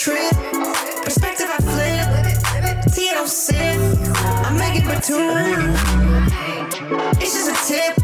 [0.00, 0.32] Trip.
[1.04, 2.94] Perspective I flip.
[2.94, 3.76] Tea don't sip.
[4.88, 5.76] Batoon.
[7.20, 7.99] It's just a tip.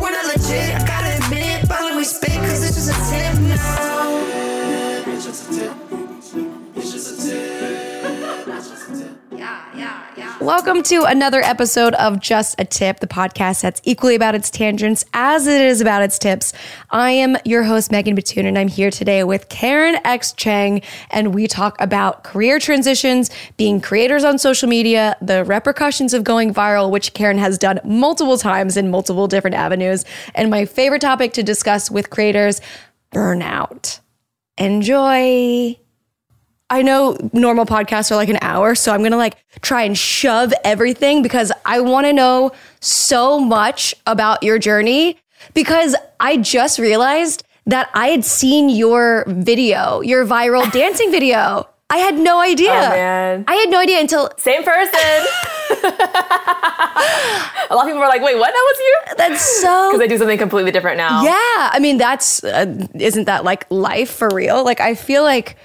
[10.46, 15.04] Welcome to another episode of Just a Tip, the podcast that's equally about its tangents
[15.12, 16.52] as it is about its tips.
[16.88, 20.30] I am your host, Megan Batoon, and I'm here today with Karen X.
[20.30, 26.22] Cheng, and we talk about career transitions, being creators on social media, the repercussions of
[26.22, 30.04] going viral, which Karen has done multiple times in multiple different avenues,
[30.36, 32.60] and my favorite topic to discuss with creators
[33.10, 33.98] burnout.
[34.58, 35.76] Enjoy.
[36.68, 40.52] I know normal podcasts are like an hour, so I'm gonna like try and shove
[40.64, 42.50] everything because I wanna know
[42.80, 45.18] so much about your journey
[45.54, 51.68] because I just realized that I had seen your video, your viral dancing video.
[51.88, 52.70] I had no idea.
[52.70, 53.44] Oh, man.
[53.46, 54.98] I had no idea until Same person.
[57.70, 58.52] a lot of people were like, wait, what?
[58.52, 59.14] That was you?
[59.16, 61.22] that's so Because I do something completely different now.
[61.22, 61.30] Yeah,
[61.72, 64.64] I mean that's uh, isn't that like life for real?
[64.64, 65.56] Like I feel like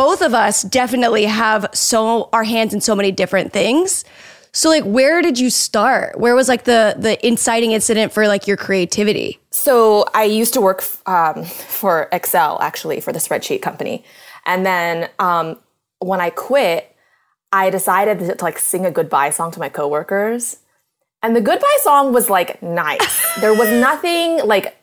[0.00, 4.02] both of us definitely have so our hands in so many different things.
[4.50, 6.18] So like where did you start?
[6.18, 9.38] Where was like the the inciting incident for like your creativity?
[9.50, 14.02] So I used to work um, for Excel, actually, for the spreadsheet company.
[14.46, 15.58] And then um,
[15.98, 16.96] when I quit,
[17.52, 20.60] I decided to, to like sing a goodbye song to my coworkers.
[21.22, 23.38] And the goodbye song was like nice.
[23.42, 24.79] there was nothing like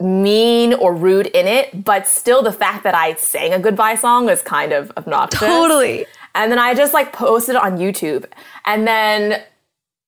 [0.00, 4.26] mean or rude in it, but still the fact that I sang a goodbye song
[4.26, 5.40] was kind of obnoxious.
[5.40, 6.06] Totally.
[6.34, 8.26] And then I just like posted it on YouTube.
[8.66, 9.42] And then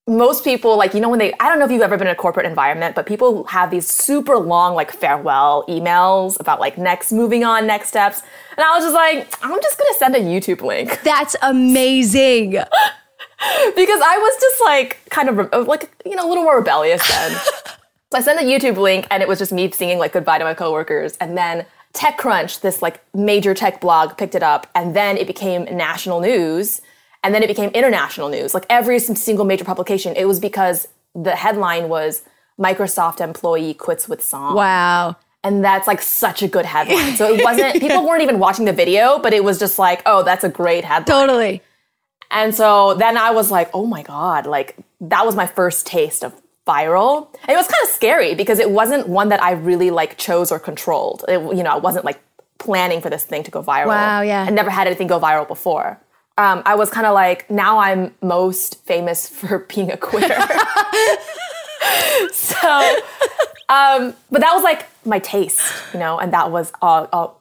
[0.08, 2.12] most people, like, you know, when they, I don't know if you've ever been in
[2.12, 7.12] a corporate environment, but people have these super long, like, farewell emails about, like, next,
[7.12, 8.22] moving on, next steps.
[8.56, 10.98] And I was just like, I'm just gonna send a YouTube link.
[11.04, 12.52] That's amazing.
[12.52, 17.38] because I was just like, kind of, like, you know, a little more rebellious then.
[18.10, 20.44] so I sent a YouTube link and it was just me singing, like, goodbye to
[20.44, 21.16] my coworkers.
[21.18, 24.66] And then TechCrunch, this, like, major tech blog, picked it up.
[24.74, 26.80] And then it became national news.
[27.22, 28.54] And then it became international news.
[28.54, 32.22] Like every single major publication, it was because the headline was
[32.58, 34.54] Microsoft employee quits with song.
[34.54, 35.16] Wow.
[35.44, 37.16] And that's like such a good headline.
[37.16, 40.22] So it wasn't, people weren't even watching the video, but it was just like, oh,
[40.22, 41.26] that's a great headline.
[41.26, 41.62] Totally.
[42.30, 46.22] And so then I was like, oh my God, like that was my first taste
[46.22, 47.32] of viral.
[47.42, 50.52] And it was kind of scary because it wasn't one that I really like chose
[50.52, 51.24] or controlled.
[51.26, 52.20] It, you know, I wasn't like
[52.58, 53.86] planning for this thing to go viral.
[53.86, 54.44] Wow, yeah.
[54.46, 55.98] I never had anything go viral before.
[56.36, 60.38] Um, I was kind of like, now I'm most famous for being a quitter.
[62.32, 62.96] so,
[63.68, 65.62] um, but that was like my taste,
[65.92, 67.40] you know, and that was all, all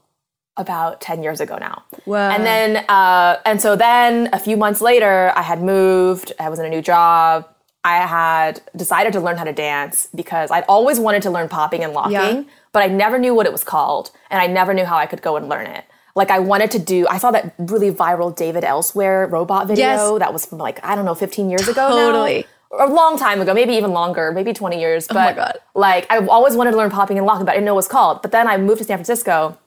[0.56, 1.84] about 10 years ago now.
[2.06, 2.32] Wow.
[2.32, 6.58] And then, uh, and so then a few months later, I had moved, I was
[6.60, 7.48] in a new job.
[7.88, 11.84] I had decided to learn how to dance because I'd always wanted to learn popping
[11.86, 12.44] and locking, Yeah.
[12.74, 15.22] but I never knew what it was called, and I never knew how I could
[15.22, 15.84] go and learn it.
[16.16, 20.20] Like I wanted to do, I saw that really viral David Elsewhere robot video Yes.
[20.20, 21.86] that was from like I don't know, 15 years ago.
[21.90, 22.46] Totally.
[22.80, 25.08] A long time ago, maybe even longer, maybe 20 years.
[25.10, 25.56] Oh but my God.
[25.88, 27.88] like I've always wanted to learn popping and locking, but I didn't know what it
[27.88, 28.22] was called.
[28.24, 29.58] But then I moved to San Francisco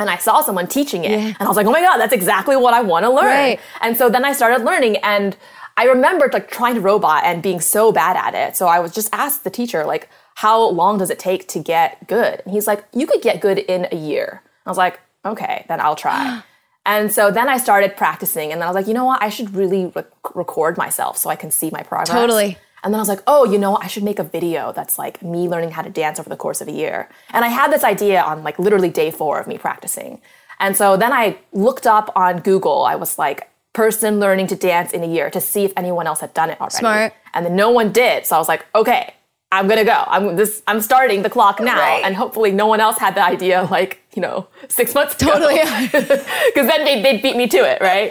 [0.00, 1.12] and I saw someone teaching it.
[1.12, 3.26] And I was like, oh my God, that's exactly what I want to learn.
[3.26, 3.60] Right.
[3.80, 5.36] And so then I started learning and
[5.78, 8.56] I remembered like trying to robot and being so bad at it.
[8.56, 12.08] So I was just asked the teacher, like, how long does it take to get
[12.08, 12.42] good?
[12.44, 14.42] And he's like, you could get good in a year.
[14.66, 16.42] I was like, okay, then I'll try.
[16.86, 19.22] and so then I started practicing and then I was like, you know what?
[19.22, 22.08] I should really rec- record myself so I can see my progress.
[22.08, 22.58] Totally.
[22.82, 23.84] And then I was like, oh, you know, what?
[23.84, 26.60] I should make a video that's like me learning how to dance over the course
[26.60, 27.08] of a year.
[27.30, 30.22] And I had this idea on like literally day four of me practicing.
[30.58, 33.48] And so then I looked up on Google, I was like,
[33.78, 36.60] person learning to dance in a year to see if anyone else had done it
[36.60, 36.74] already.
[36.74, 37.12] Smart.
[37.32, 38.26] And then no one did.
[38.26, 39.14] So I was like, okay,
[39.52, 40.04] I'm gonna go.
[40.08, 40.62] I'm this.
[40.66, 42.02] I'm starting the clock now, Right.
[42.04, 45.14] and hopefully no one else had the idea like you know six months.
[45.14, 45.58] Totally.
[45.92, 48.10] because then they they'd beat me to it, right?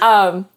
[0.00, 0.48] um,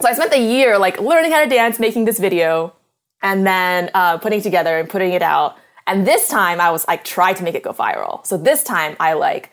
[0.00, 2.74] so I spent the year like learning how to dance, making this video,
[3.22, 5.56] and then uh, putting it together and putting it out.
[5.86, 8.24] And this time I was like tried to make it go viral.
[8.26, 9.50] So this time I like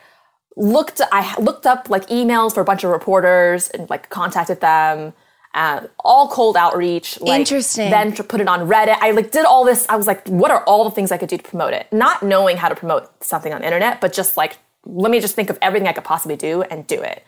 [0.55, 5.13] looked I looked up like emails for a bunch of reporters and like contacted them.
[5.53, 7.19] Uh, all cold outreach.
[7.19, 7.91] Like, Interesting.
[7.91, 8.97] Then to put it on Reddit.
[9.01, 9.85] I like did all this.
[9.89, 11.91] I was like, what are all the things I could do to promote it?
[11.91, 15.35] Not knowing how to promote something on the internet, but just like let me just
[15.35, 17.23] think of everything I could possibly do and do it.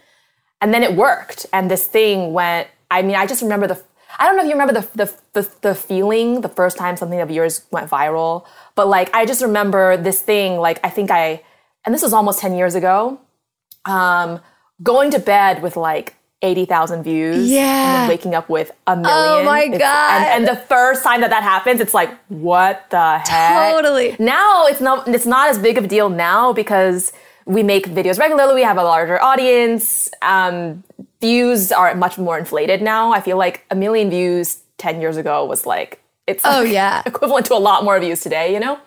[0.62, 1.46] And then it worked.
[1.54, 2.68] And this thing went.
[2.90, 3.82] I mean, I just remember the.
[4.18, 7.20] I don't know if you remember the the the, the feeling the first time something
[7.20, 10.58] of yours went viral, but like I just remember this thing.
[10.58, 11.42] Like I think I,
[11.86, 13.20] and this was almost ten years ago.
[13.86, 14.40] Um,
[14.82, 16.16] going to bed with like.
[16.46, 17.38] 80,000 views.
[17.38, 18.00] And Yeah.
[18.00, 19.18] then waking up with a million.
[19.18, 20.24] Oh my It's- God.
[20.24, 23.72] And, and the first time that that happens, it's like, what the heck?
[23.72, 24.18] Totally.
[24.20, 27.14] Now it's not it's not as big of a deal now because
[27.46, 28.56] we make videos regularly.
[28.56, 30.10] We have a larger audience.
[30.22, 30.84] Um,
[31.22, 33.14] views are much more inflated now.
[33.14, 37.04] I feel like a million views ten years ago was like it's Oh, like yeah.
[37.06, 38.54] equivalent to a lot more views today.
[38.54, 38.80] You know.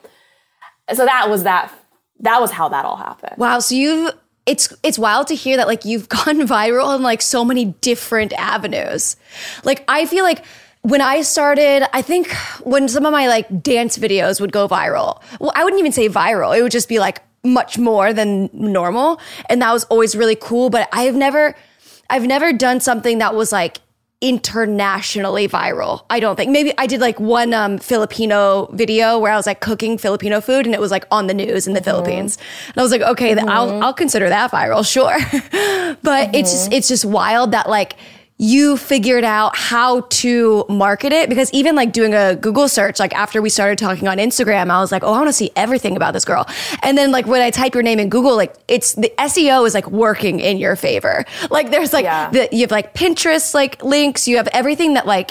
[0.92, 1.72] So that was that.
[2.20, 3.34] That was how that all happened.
[3.36, 3.58] Wow.
[3.58, 4.12] So you've
[4.46, 8.32] it's it's wild to hear that like you've gone viral in like so many different
[8.34, 9.16] avenues.
[9.64, 10.44] Like I feel like
[10.82, 12.32] when I started, I think
[12.62, 16.08] when some of my like dance videos would go viral, well, I wouldn't even say
[16.08, 16.56] viral.
[16.56, 19.20] It would just be like much more than normal.
[19.48, 20.70] And that was always really cool.
[20.70, 21.54] But I've never
[22.08, 23.78] I've never done something that was like
[24.22, 26.04] internationally viral.
[26.08, 26.50] I don't think.
[26.50, 30.64] Maybe I did like one um, Filipino video where I was like cooking Filipino food
[30.64, 31.90] and it was like on the news in the mm-hmm.
[31.90, 32.38] Philippines.
[32.68, 33.82] And I was like, okay, then I'll mm-hmm.
[33.82, 35.18] I'll consider that viral, sure.
[36.02, 36.70] but it's mm-hmm.
[36.70, 37.96] just it's just wild that like
[38.38, 43.14] you figured out how to market it because even like doing a Google search, like
[43.14, 45.96] after we started talking on Instagram, I was like, oh, I want to see everything
[45.96, 46.46] about this girl.
[46.82, 49.72] And then like when I type your name in Google, like it's the SEO is
[49.72, 51.24] like working in your favor.
[51.50, 52.28] Like there's like Yeah.
[52.30, 55.30] the, you have like Pinterest like links, you have everything that like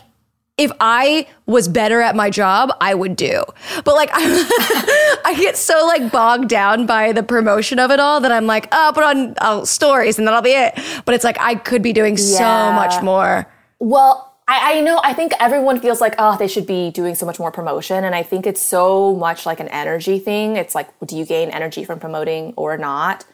[0.57, 3.43] if I was better at my job, I would do.
[3.83, 8.21] But like I, I get so like bogged down by the promotion of it all
[8.21, 10.79] that I'm like, oh, put on stories and that'll be it.
[11.03, 13.51] But it's like I could be doing so much more.
[13.79, 15.01] Well, I, I know.
[15.03, 18.03] I think everyone feels like, oh, they should be doing so much more promotion.
[18.03, 20.55] And I think it's so much like an energy thing.
[20.55, 23.25] It's like, do you gain energy from promoting or not?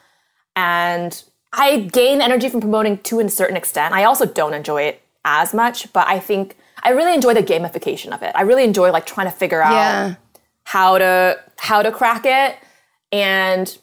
[0.55, 1.21] And
[1.53, 3.93] I gain energy from promoting to a certain extent.
[3.93, 8.13] I also don't enjoy it as much, but I think I really enjoy the gamification
[8.13, 8.31] of it.
[8.35, 10.15] I really enjoy like trying to figure out Yeah.
[10.63, 12.57] how to how to crack it.
[13.11, 13.77] And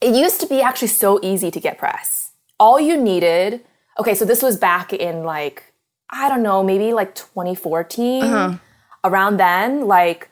[0.00, 2.32] it used to be actually so easy to get press.
[2.58, 3.64] All you needed
[3.98, 5.72] okay so this was back in like
[6.10, 8.56] i don't know maybe like 2014 uh-huh.
[9.04, 10.30] around then like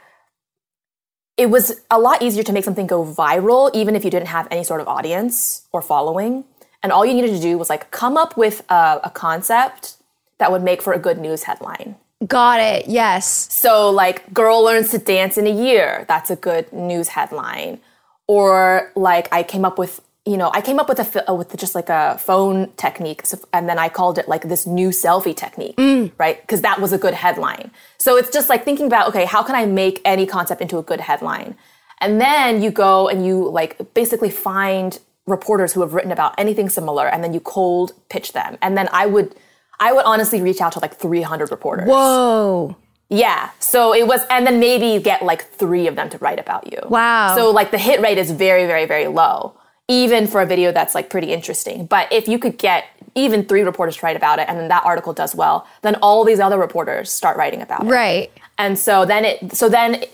[1.36, 4.46] it was a lot easier to make something go viral even if you didn't have
[4.50, 6.44] any sort of audience or following.
[6.82, 9.96] And all you needed to do was like come up with a, a concept
[10.38, 11.96] that would make for a good news headline
[12.26, 12.88] Got it.
[12.88, 13.52] Yes.
[13.52, 16.04] so, like, girl learns to dance in a year.
[16.08, 17.80] That's a good news headline.
[18.26, 21.56] Or like, I came up with, you know, I came up with a uh, with
[21.56, 23.22] just like a phone technique,
[23.52, 25.74] and then I called it like this new selfie technique,
[26.16, 26.40] right?
[26.40, 27.72] Because that was a good headline.
[27.98, 30.82] So it's just like thinking about, okay, how can I make any concept into a
[30.82, 31.56] good headline?
[32.00, 36.68] And then you go and you like basically find reporters who have written about anything
[36.68, 38.58] similar, and then you cold pitch them.
[38.62, 39.34] And then I would,
[39.82, 41.88] I would honestly reach out to like 300 reporters.
[41.88, 42.76] Whoa.
[43.08, 43.50] Yeah.
[43.58, 46.70] So it was, and then maybe you get like three of them to write about
[46.70, 46.78] you.
[46.88, 47.34] Wow.
[47.36, 49.56] So like the hit rate is very, very, very low,
[49.88, 51.86] even for a video that's like pretty interesting.
[51.86, 52.84] But if you could get
[53.16, 56.24] even three reporters to write about it, and then that article does well, then all
[56.24, 57.88] these other reporters start writing about it.
[57.88, 58.30] Right.
[58.58, 60.04] And so then it, so then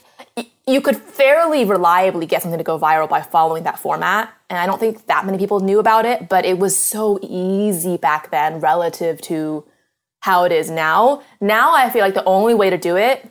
[0.67, 4.33] you could fairly reliably get something to go viral by following that format.
[4.51, 7.97] And I don't think that many people knew about it, but it was so easy
[7.97, 9.65] back then relative to
[10.21, 11.23] how it is now.
[11.41, 13.31] Now I feel like the only way to do it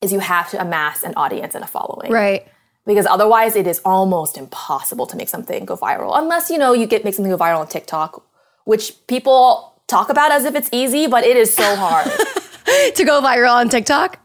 [0.00, 2.12] is you have to amass an audience and a following.
[2.12, 2.46] Right.
[2.84, 6.16] Because otherwise it is almost impossible to make something go viral.
[6.16, 8.22] Unless, you know, you get make something go viral on TikTok,
[8.64, 12.10] which people talk about as if it's easy, but it is so hard.
[12.96, 14.18] To go viral on TikTok?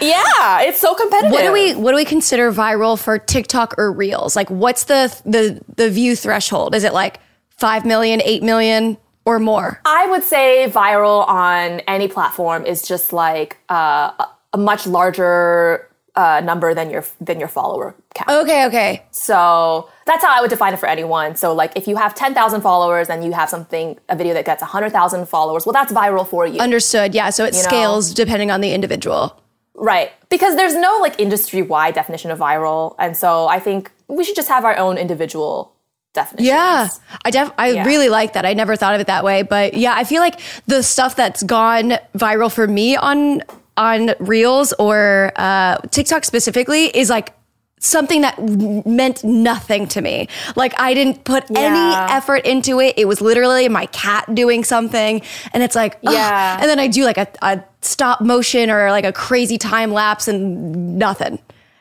[0.00, 1.32] Yeah, it's so competitive.
[1.32, 4.36] What do we what do we consider viral for TikTok or Reels?
[4.36, 6.74] Like what's the the the view threshold?
[6.74, 7.20] Is it like
[7.56, 9.80] 5 million, 8 million or more?
[9.84, 14.12] I would say viral on any platform is just like uh,
[14.52, 18.30] a- much larger uh, number than your than your follower count.
[18.30, 19.04] Okay, okay.
[19.10, 21.36] So that's how I would define it for anyone.
[21.36, 24.62] So like if you have 10,000 followers and you have something a video that gets
[24.62, 26.60] 100,000 followers, well that's viral for you.
[26.60, 27.14] Understood.
[27.14, 27.60] Yeah, so it know?
[27.60, 29.40] scales depending on the individual.
[29.76, 30.12] Right.
[30.28, 32.94] Because there's no like industry-wide definition of viral.
[32.98, 35.72] And so I think we should just have our own individual
[36.14, 36.48] definitions.
[36.48, 36.88] Yeah,
[37.24, 37.84] I def I Yeah.
[37.84, 38.44] really like that.
[38.46, 41.42] I never thought of it that way, but yeah, I feel like the stuff that's
[41.42, 43.42] gone viral for me on
[43.76, 47.34] on Reels or uh, TikTok specifically is like
[47.78, 48.38] something that
[48.86, 50.28] meant nothing to me.
[50.56, 51.60] Like I didn't put Yeah.
[51.60, 52.94] any effort into it.
[52.96, 55.20] It was literally my cat doing something,
[55.52, 56.14] and it's like ugh.
[56.14, 56.56] Yeah.
[56.58, 60.28] And then I do like a, a stop motion or like a crazy time lapse
[60.28, 61.38] and nothing,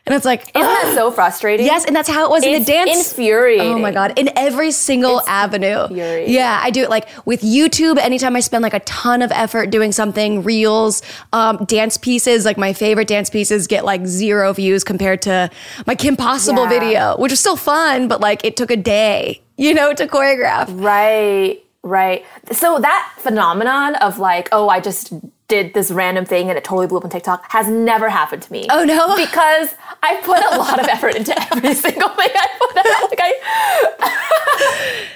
[0.07, 0.63] and it's like Isn't ugh.
[0.83, 1.65] that so frustrating?
[1.65, 3.09] Yes, and that's how it was in the dance.
[3.09, 3.73] infuriating.
[3.73, 4.13] Oh my god!
[4.19, 5.83] In every single avenue.
[5.85, 6.33] infuriating.
[6.33, 7.97] Yeah, I do it like with YouTube.
[7.97, 11.01] Anytime I spend like a ton of effort doing something, reels,
[11.33, 12.45] um, dance pieces.
[12.45, 15.49] Like my favorite dance pieces get like zero views compared to
[15.87, 16.69] my Kim Possible Yeah.
[16.79, 20.67] video, which was still fun, but like it took a day, you know, to choreograph.
[20.69, 22.23] Right, right.
[22.51, 25.11] So that phenomenon of like, oh, I just
[25.47, 28.51] did this random thing and it totally blew up on TikTok has never happened to
[28.51, 28.65] me.
[28.69, 29.15] Oh, no?
[29.15, 33.09] Because I put a lot of effort into every single thing I put out.
[33.09, 35.07] Like I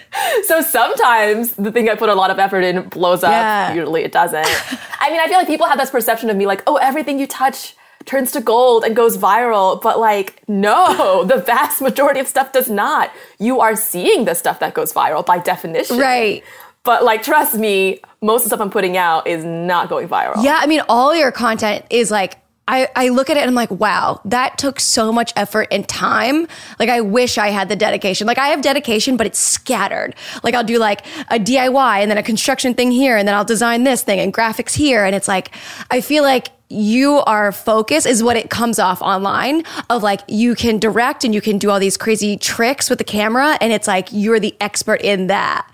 [0.46, 3.32] So sometimes the thing I put a lot of effort in blows up.
[3.32, 3.74] Yeah.
[3.74, 4.46] Usually it doesn't.
[5.00, 7.28] I mean, I feel like people have this perception of me like, oh, everything you
[7.28, 9.82] touch turns to gold and goes viral.
[9.82, 13.12] But like, no, the vast majority of stuff does not.
[13.40, 15.98] You are seeing the stuff that goes viral by definition.
[15.98, 16.44] Right.
[16.84, 20.44] But like, trust me, most of the stuff I'm putting out is not going viral.
[20.44, 22.38] Yeah, I mean, all your content is like,
[22.70, 25.88] I, I look at it and I'm like, wow, that took so much effort and
[25.88, 26.48] time.
[26.78, 28.28] Like, I wish I had the dedication.
[28.28, 30.16] Like, I have dedication, but it's scattered.
[30.44, 33.44] Like, I'll do like a DIY and then a construction thing here, and then I'll
[33.44, 35.04] design this thing and graphics here.
[35.04, 35.50] And it's like,
[35.90, 40.54] I feel like you are focused is what it comes off online of like you
[40.56, 43.88] can direct and you can do all these crazy tricks with the camera and it's
[43.88, 45.68] like you're the expert in that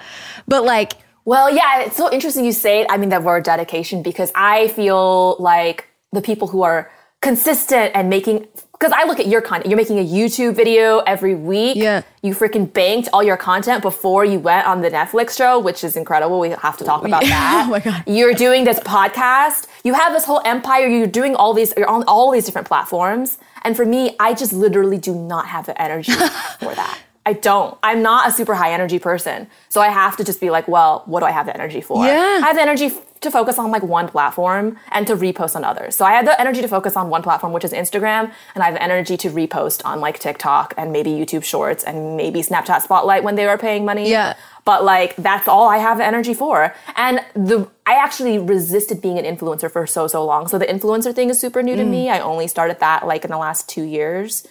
[0.48, 0.94] but like
[1.26, 2.88] Well, yeah, it's so interesting you say it.
[2.90, 8.10] I mean, that word dedication because I feel like the people who are consistent and
[8.10, 8.48] making,
[8.80, 11.78] because I look at your content, you're making a YouTube video every week.
[11.78, 12.02] Yeah.
[12.22, 15.96] You freaking banked all your content before you went on the Netflix show, which is
[15.96, 16.40] incredible.
[16.40, 17.64] We have to talk about oh that.
[17.68, 18.04] Oh my God.
[18.06, 19.68] You're doing this podcast.
[19.84, 20.88] You have this whole empire.
[20.88, 23.38] You're doing all these, you're on all these different platforms.
[23.64, 26.12] And for me, I just literally do not have the energy
[26.60, 27.00] for that.
[27.26, 27.78] I don't.
[27.82, 29.48] I'm not a super high energy person.
[29.70, 32.06] So I have to just be like, well, what do I have the energy for?
[32.06, 32.42] Yeah.
[32.44, 32.90] I have the energy
[33.22, 35.96] to focus on like one platform and to repost on others.
[35.96, 38.66] So I have the energy to focus on one platform, which is Instagram, and I
[38.66, 42.82] have the energy to repost on like TikTok and maybe YouTube Shorts and maybe Snapchat
[42.82, 44.10] Spotlight when they were paying money.
[44.12, 44.36] Yeah.
[44.66, 46.74] But like that's all I have the energy for.
[46.96, 50.48] And the I actually resisted being an influencer for so so long.
[50.48, 51.90] So the influencer thing is super new to Mm.
[51.90, 52.10] me.
[52.10, 54.48] I only started that like in the last 2 years.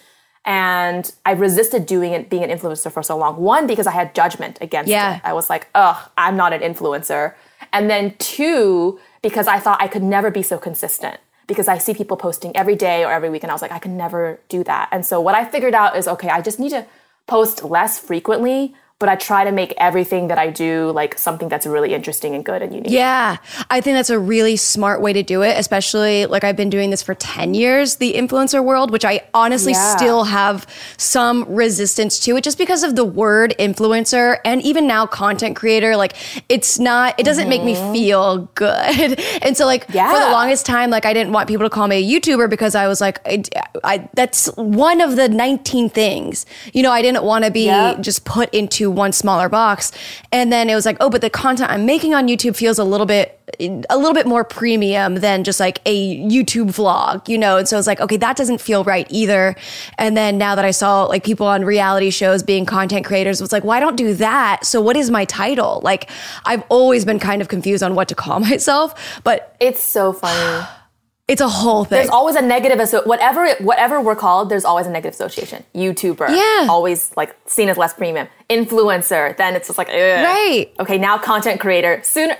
[0.47, 3.37] And I resisted doing it being an influencer for so long.
[3.37, 5.15] One because I had judgment against Yeah.
[5.15, 5.21] it.
[5.23, 7.33] I was like, "Ugh, I'm not an influencer."
[7.75, 11.93] And then two because I thought I could never be so consistent because I see
[11.93, 14.63] people posting every day or every week and I was like, I can never do
[14.63, 14.87] that.
[14.93, 16.85] And so what I figured out is okay, I just need to
[17.27, 21.65] post less frequently, but I try to make everything that I do like something that's
[21.65, 22.91] really interesting and good and unique.
[22.93, 23.37] Yeah,
[23.69, 26.91] I think that's a really smart way to do it, especially like I've been doing
[26.91, 29.97] this for 10 years, the influencer world, which I honestly Yeah.
[29.97, 35.05] still have some resistance to it just because of the word influencer and even now
[35.05, 35.97] content creator.
[35.97, 36.15] Like,
[36.47, 39.19] it's not, it doesn't make me feel good.
[39.41, 40.31] And so, like, for the Mm-hmm.
[40.31, 42.99] Longest time, like, I didn't want people to call me a YouTuber because I was
[43.01, 43.43] like, I,
[43.83, 46.45] I that's one of the 19 things.
[46.73, 47.99] You know, I didn't want to be Yep.
[48.01, 49.91] just put into one smaller box.
[50.31, 52.83] And then it was like, oh, but the content I'm making on YouTube feels a
[52.83, 57.57] little bit a little bit more premium than just like a YouTube vlog, you know?
[57.57, 59.55] And so it's like, okay, that doesn't feel right either.
[59.99, 63.43] And then now that I saw like people on reality shows being content creators, it
[63.43, 64.65] was like, well, don't do that.
[64.65, 65.79] So what is my title?
[65.83, 66.09] Like
[66.45, 70.67] I've always been kind of confused on what to call myself, but It's so funny.
[71.27, 71.97] it's a whole thing.
[71.97, 76.67] there's always a negative whatever whatever we're called there's always a negative association youtuber Yeah.
[76.69, 79.95] always like seen as less premium influencer then it's just like ugh.
[79.95, 80.71] Right.
[80.79, 82.31] okay now content creator soon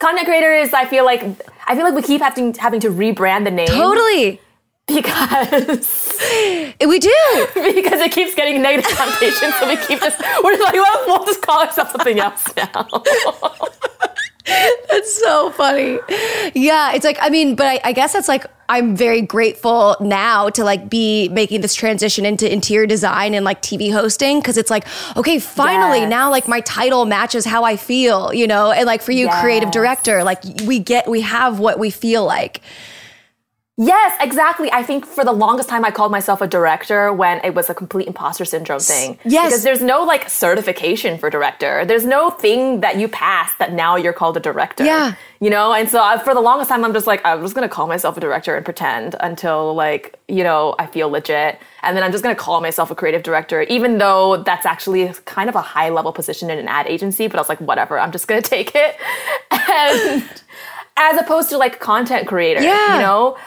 [0.00, 1.22] content creator is i feel like
[1.66, 4.40] i feel like we keep having having to rebrand the name totally.
[4.86, 6.18] because
[6.92, 7.46] We do.
[7.54, 11.24] because it keeps getting negative connotations so we keep just we're just like well we'll
[11.26, 12.88] just call ourselves something else now
[14.94, 15.98] It's so funny.
[16.54, 20.48] Yeah, it's like I mean, but I, I guess that's like I'm very grateful now
[20.50, 24.70] to like be making this transition into interior design and like TV hosting because it's
[24.70, 26.10] like okay, finally Yes.
[26.10, 29.70] now like my title matches how I feel, you know, and like for you, creative
[29.70, 32.60] director, like we get we have what we feel like.
[33.78, 34.70] Yes, exactly.
[34.70, 37.74] I think for the longest time I called myself a director when it was a
[37.74, 39.18] complete imposter syndrome thing.
[39.24, 39.46] Yes.
[39.48, 41.86] Because there's no like certification for director.
[41.86, 44.84] There's no thing that you pass that now you're called a director.
[44.84, 45.14] Yeah.
[45.40, 47.66] You know, and so I, for the longest time I'm just like I'm just going
[47.66, 51.58] to call myself a director and pretend until like, you know, I feel legit.
[51.82, 55.10] And then I'm just going to call myself a creative director even though that's actually
[55.24, 57.98] kind of a high level position in an ad agency, but I was like whatever,
[57.98, 58.96] I'm just going to take it.
[59.50, 60.24] And
[60.98, 62.96] as opposed to like content creator, Yeah.
[62.96, 63.38] you know?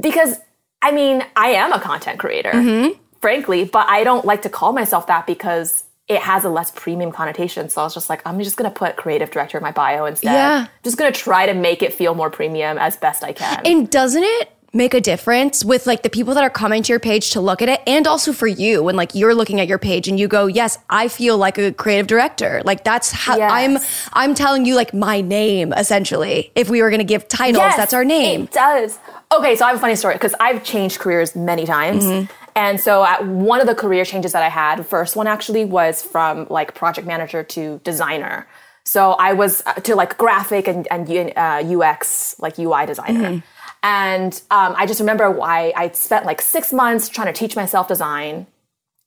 [0.00, 0.38] Because
[0.82, 2.98] I mean, I am a content creator, Mm-hmm.
[3.20, 7.10] frankly, but I don't like to call myself that because it has a less premium
[7.10, 7.70] connotation.
[7.70, 10.32] So I was just like, I'm just gonna put creative director in my bio instead.
[10.32, 10.66] Yeah.
[10.82, 13.62] Just gonna try to make it feel more premium as best I can.
[13.64, 16.98] And doesn't it make a difference with like the people that are coming to your
[17.00, 19.78] page to look at it and also for you when like you're looking at your
[19.78, 23.50] page and you go, "Yes, I feel like a creative director." Like that's how Yes.
[23.54, 23.78] I'm
[24.12, 26.50] I'm telling you like my name essentially.
[26.56, 28.42] If we were going to give titles, Yes, that's our name.
[28.42, 28.98] It does.
[29.32, 32.04] Okay, so I have a funny story because I've changed careers many times.
[32.04, 32.32] Mm-hmm.
[32.56, 36.02] And so at one of the career changes that I had, first one actually was
[36.02, 38.46] from like project manager to designer.
[38.84, 43.30] So I was uh, to like graphic and, and uh, UX, like UI designer.
[43.30, 43.38] Mm-hmm.
[43.82, 47.88] And um, I just remember why I spent like six months trying to teach myself
[47.88, 48.46] design.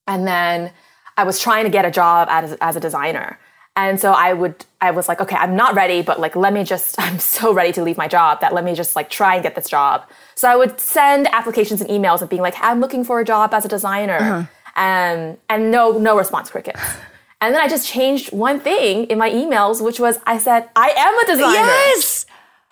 [0.07, 0.71] And then
[1.15, 3.39] I was trying to get a job as, as a designer.
[3.77, 6.63] And so I would, I was like, okay, I'm not ready, but like, let me
[6.63, 9.43] just, I'm so ready to leave my job that let me just like try and
[9.43, 10.03] get this job.
[10.35, 13.53] So I would send applications and emails of being like, I'm looking for a job
[13.53, 14.49] as a designer.
[14.75, 16.81] Um, and no, no response crickets.
[17.39, 20.89] And then I just changed one thing in my emails, which was I said, I
[20.89, 21.53] am a designer.
[21.53, 22.25] Yes.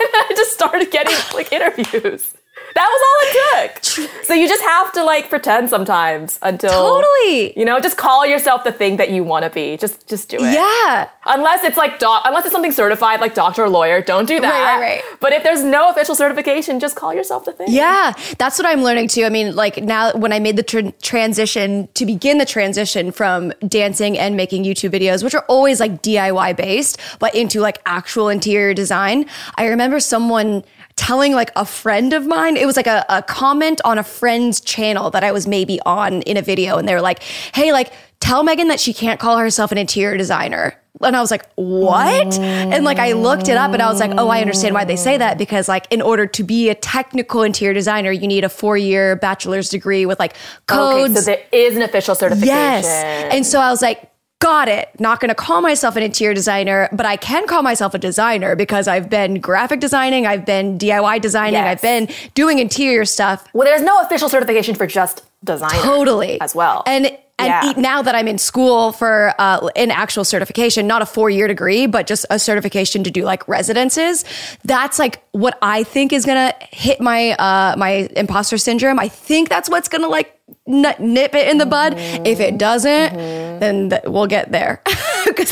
[0.00, 2.32] And I just started getting like interviews.
[2.74, 4.24] That was all it took.
[4.24, 7.58] So you just have to like pretend sometimes until Totally.
[7.58, 9.76] You know, just call yourself the thing that you want to be.
[9.76, 10.52] Just just do it.
[10.52, 11.08] Yeah.
[11.26, 14.50] Unless it's like doc, unless it's something certified like doctor or lawyer, don't do that.
[14.50, 15.18] Right, right, right.
[15.20, 17.68] But if there's no official certification, just call yourself the thing.
[17.70, 19.24] Yeah, that's what I'm learning too.
[19.24, 23.52] I mean, like now when I made the tr- transition to begin the transition from
[23.66, 28.28] dancing and making YouTube videos, which are always like DIY based, but into like actual
[28.28, 30.64] interior design, I remember someone
[30.98, 34.60] telling like a friend of mine, it was like a, a comment on a friend's
[34.60, 37.22] channel that I was maybe on in a video, and they were like,
[37.54, 40.74] hey, like, tell Megan that she can't call herself an interior designer.
[41.00, 42.36] And I was like, what?
[42.40, 44.96] And like, I looked it up and I was like, oh, I understand why they
[44.96, 48.48] say that because, like, in order to be a technical interior designer, you need a
[48.48, 50.34] four year bachelor's degree with like
[50.66, 51.12] codes.
[51.12, 52.48] Okay, so there is an official certification.
[52.48, 53.32] yes.
[53.32, 54.88] And so I was like, got it.
[55.00, 58.54] Not going to call myself an interior designer, but I can call myself a designer
[58.54, 61.66] because I've been graphic designing, I've been DIY designing, Yes.
[61.66, 63.46] I've been doing interior stuff.
[63.52, 65.80] well, there's no official certification for just designer.
[65.82, 66.40] Totally.
[66.40, 66.82] As well.
[66.86, 67.72] And and Yeah.
[67.80, 71.86] now that I'm in school for uh, an actual certification, not a four year degree,
[71.86, 74.24] but just a certification to do like residences,
[74.64, 78.98] that's like what I think is gonna hit my uh, my imposter syndrome.
[78.98, 81.70] I think that's what's gonna like nip it in the mm-hmm.
[81.70, 81.94] bud.
[82.26, 83.58] If it doesn't, mm-hmm.
[83.58, 84.82] then th- we'll get there.
[85.26, 85.50] Because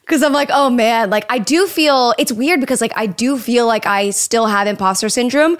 [0.00, 3.36] because I'm like, oh man, like I do feel it's weird because like I do
[3.36, 5.58] feel like I still have imposter syndrome,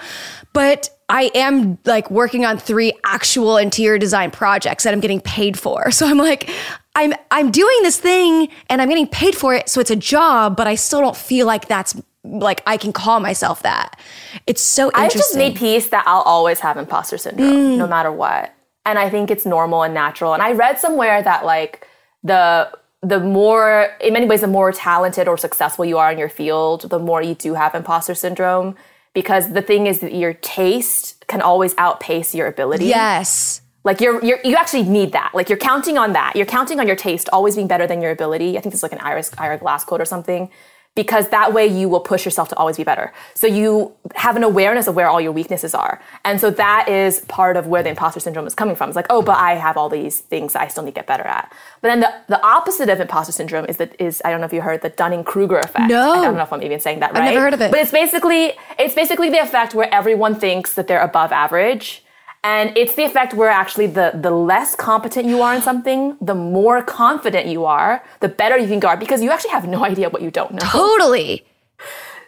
[0.51, 5.59] but I am like working on three actual interior design projects that I'm getting paid
[5.59, 5.91] for.
[5.91, 6.49] So I'm like,
[6.95, 10.55] I'm I'm doing this thing and I'm getting paid for it, so it's a job,
[10.57, 13.99] but I still don't feel like that's like I can call myself that.
[14.47, 17.77] It's so I've just made peace that I'll always have imposter syndrome, mm.
[17.77, 18.53] no matter what.
[18.85, 20.33] And I think it's normal and natural.
[20.33, 21.87] And I read somewhere that like
[22.23, 26.29] the the more in many ways the more talented or successful you are in your
[26.29, 28.75] field, the more you do have imposter syndrome.
[29.13, 32.85] Because the thing is that your taste can always outpace your ability.
[32.85, 33.61] yes.
[33.83, 35.31] Like you're, you're you actually need that.
[35.33, 36.37] Like you're counting on that.
[36.37, 38.57] You're counting on your taste always being better than your ability.
[38.57, 40.49] I think it's like an Iris Ira Glass quote or something.
[40.95, 43.11] Because that way you will push yourself to always be better.
[43.33, 45.99] So you have an awareness of where all your weaknesses are.
[46.23, 48.89] And so that is part of where the imposter syndrome is coming from.
[48.89, 51.23] It's like, oh, but I have all these things I still need to get better
[51.23, 51.51] at.
[51.81, 54.53] But then the, the opposite of imposter syndrome is that is I don't know if
[54.53, 55.89] you heard the Dunning-Kruger effect.
[55.89, 56.13] No.
[56.13, 57.25] I don't know if I'm even saying that right.
[57.25, 57.71] never heard of it.
[57.71, 62.03] But it's basically it's basically the effect where everyone thinks that they're above average.
[62.43, 66.35] And it's the effect where actually the, the less competent you are in something, the
[66.35, 69.85] more confident you are, the better you think you are because you actually have no
[69.91, 70.59] idea what you don't know.
[70.59, 71.45] Totally.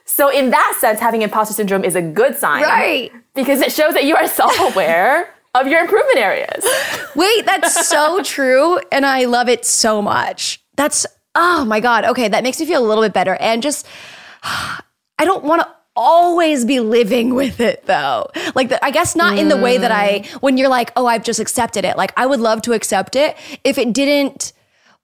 [0.05, 2.63] So in that sense, having imposter syndrome is a good sign.
[2.63, 3.11] Right.
[3.33, 6.65] Because it shows that you are self-aware of your improvement areas.
[7.15, 8.79] Wait, that's so true.
[8.91, 10.61] And I love it so much.
[10.77, 12.05] That's, oh my God.
[12.05, 13.35] Okay, that makes me feel a little bit better.
[13.35, 13.85] And just,
[14.43, 18.27] I don't want to always be living with it though.
[18.53, 20.31] Like, the, I guess not in the way that I, mm.
[20.41, 21.97] when you're like, oh, I've just accepted it.
[21.97, 24.53] Like, I would love to accept it if it didn't,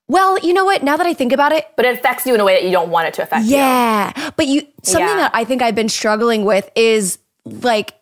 [0.08, 0.82] Well, you know what?
[0.82, 2.70] Now that I think about it, but it affects you in a way that you
[2.70, 3.56] don't want it to affect you.
[3.56, 4.30] yeah.
[4.36, 5.16] But you something Yeah.
[5.16, 7.94] that I think I've been struggling with is like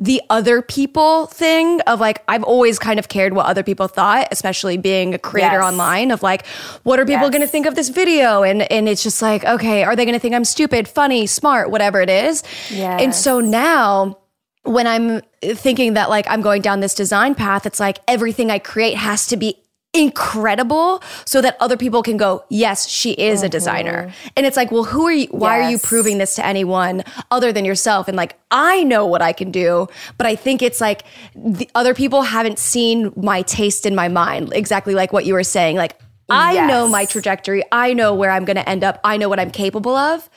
[0.00, 4.26] the other people thing of like I've always kind of cared what other people thought,
[4.32, 5.64] especially being a creator Yes.
[5.72, 6.44] online of like
[6.82, 7.30] what are people Yes.
[7.30, 10.14] going to think of this video and and it's just like okay, are they going
[10.14, 12.42] to think I'm stupid, funny, smart, whatever it is.
[12.72, 14.18] And so now
[14.64, 18.58] when I'm thinking that like I'm going down this design path, it's like everything I
[18.58, 19.56] create has to be
[19.94, 24.12] incredible so that other people can go, yes, she is a designer.
[24.36, 25.28] And it's like, well, who are you?
[25.28, 25.88] Why are you Mm-hmm.
[25.88, 28.08] Proving this to anyone other than yourself?
[28.08, 29.86] And like, I know what I can do,
[30.18, 31.04] but I think it's like
[31.34, 35.44] the other people haven't seen my taste in my mind, exactly like what you were
[35.44, 35.76] saying.
[35.76, 35.98] Like,
[36.30, 37.62] I know my trajectory.
[37.70, 38.98] I know where I'm going to end up.
[39.04, 40.28] I know what I'm capable of.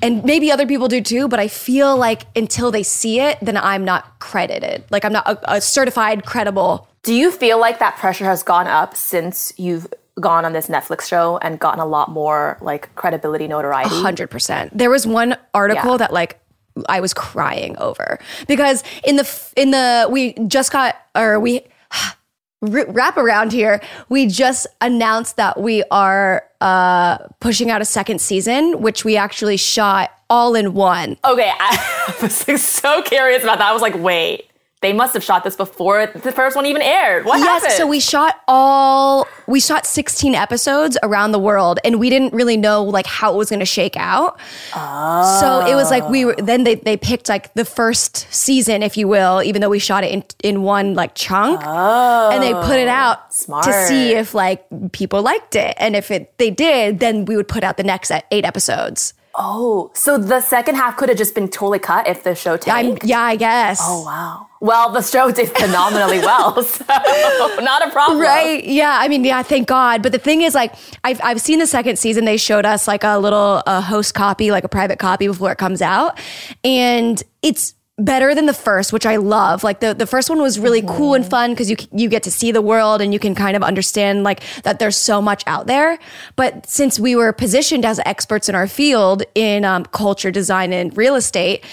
[0.00, 3.56] And maybe other people do too, but I feel like until they see it, then
[3.56, 4.84] I'm not credited.
[4.90, 6.88] Like I'm not a, a certified credible.
[7.06, 9.86] Do you feel like that pressure has gone up since you've
[10.20, 13.90] gone on this Netflix show and gotten a lot more like credibility, notoriety?
[13.94, 14.70] 100%.
[14.72, 15.96] There was one article Yeah.
[15.98, 16.40] that like
[16.88, 21.62] I was crying over because in the in the we just got or we
[22.60, 28.80] wrap around here we just announced that we are uh pushing out a second season
[28.82, 33.68] which we actually shot all in one Okay, I was like, so curious about that.
[33.68, 34.50] I was like, wait,
[34.82, 37.24] they must have shot this before the first one even aired.
[37.24, 37.72] What yes happened?
[37.78, 42.56] so we shot all we shot 16 episodes around the world and we didn't really
[42.58, 44.38] know like how it was going to shake out
[44.74, 45.40] Oh.
[45.40, 46.42] so it was like we were oh.
[46.44, 50.04] then they, they picked like the first season if you will even though we shot
[50.04, 52.30] it in, in one like chunk Oh.
[52.32, 56.10] and they put it out to oh, see if like people liked it and if
[56.10, 60.16] it they did then we would put out the next e- eight episodes Oh, so
[60.16, 63.36] the second half could have just been totally cut if the show I'm, yeah i
[63.36, 64.45] guess Oh wow.
[64.60, 68.20] Well, the show did phenomenally well, so not a problem.
[68.20, 68.64] Right.
[68.64, 68.98] Yeah.
[69.00, 70.02] I mean, yeah, thank God.
[70.02, 72.24] But the thing is, like, I've, I've seen the second season.
[72.24, 75.58] They showed us like a little a host copy, like a private copy before it
[75.58, 76.18] comes out.
[76.64, 79.64] And it's better than the first, which I love.
[79.64, 82.30] Like the, the first one was really cool and fun because you, you get to
[82.30, 85.66] see the world and you can kind of understand like that there's so much out
[85.66, 85.98] there.
[86.36, 90.94] But since we were positioned as experts in our field in um, culture design and
[90.96, 91.64] real estate,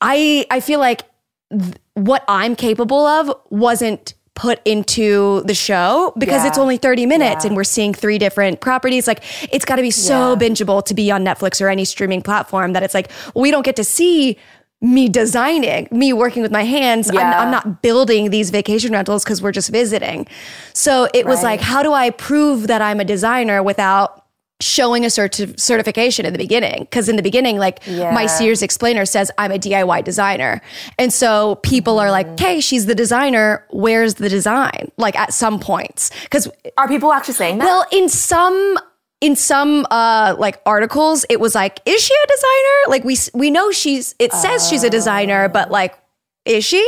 [0.00, 1.02] I, I feel like
[1.94, 6.48] what I'm capable of wasn't put into the show because Yeah.
[6.48, 7.48] it's only 30 minutes Yeah.
[7.48, 9.06] and we're seeing three different properties.
[9.06, 10.36] Like it's got to be so Yeah.
[10.48, 13.76] bingeable to be on Netflix or any streaming platform that it's like, we don't get
[13.76, 14.36] to see
[14.82, 17.08] me designing, me working with my hands.
[17.08, 20.26] I'm, I'm not building these vacation rentals because we're just visiting.
[20.74, 21.52] So it was Right.
[21.52, 24.25] like, how do I prove that I'm a designer without
[24.60, 29.04] showing a certi- certification in the beginning because in the beginning like my sears explainer
[29.04, 30.62] says i'm a diy designer.
[30.98, 32.30] And so people are Mm-hmm.
[32.30, 33.64] like hey she's the designer.
[33.70, 34.90] Where's the design?
[34.96, 37.64] Like at some points because Are people actually saying that?
[37.64, 38.78] well in some
[39.20, 42.90] in some uh like articles it was like is she a designer?
[42.92, 45.98] Like we we know she's it says she's a designer but like
[46.46, 46.82] is she?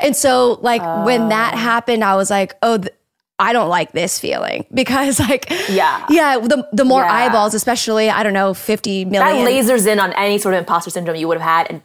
[0.00, 2.94] And so like when that happened i was like oh th-
[3.40, 6.04] I don't like this feeling because like Yeah.
[6.10, 7.12] yeah the the more Yeah.
[7.12, 10.90] eyeballs especially I don't know 50 million that lasers in on any sort of imposter
[10.90, 11.82] syndrome you would have had and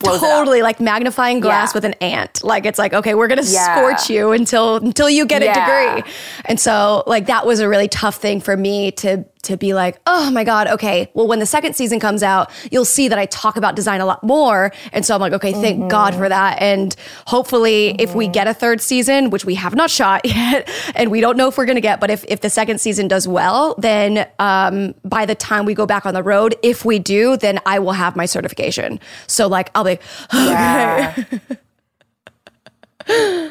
[0.00, 1.76] totally like magnifying glass Yeah.
[1.76, 3.76] with an ant like it's like okay we're gonna Yeah.
[3.76, 6.12] scorch you until until you get a degree
[6.44, 10.00] and so like that was a really tough thing for me to to be like
[10.06, 13.26] oh my god okay well when the second season comes out you'll see that i
[13.26, 14.72] talk about design a lot more.
[14.92, 16.60] And so i'm like okay thank god for that.
[16.60, 16.94] And
[17.26, 21.20] hopefully if we get a third season which we have not shot yet and we
[21.20, 24.28] don't know if we're gonna get but if, if the second season does well then
[24.38, 27.78] um, by the time we go back on the road if we do then i
[27.78, 29.00] will have my certification.
[29.26, 29.98] So like i'll be
[30.32, 31.24] Yeah.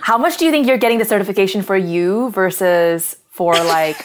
[0.02, 3.98] How much do you think you're getting the certification for you versus for like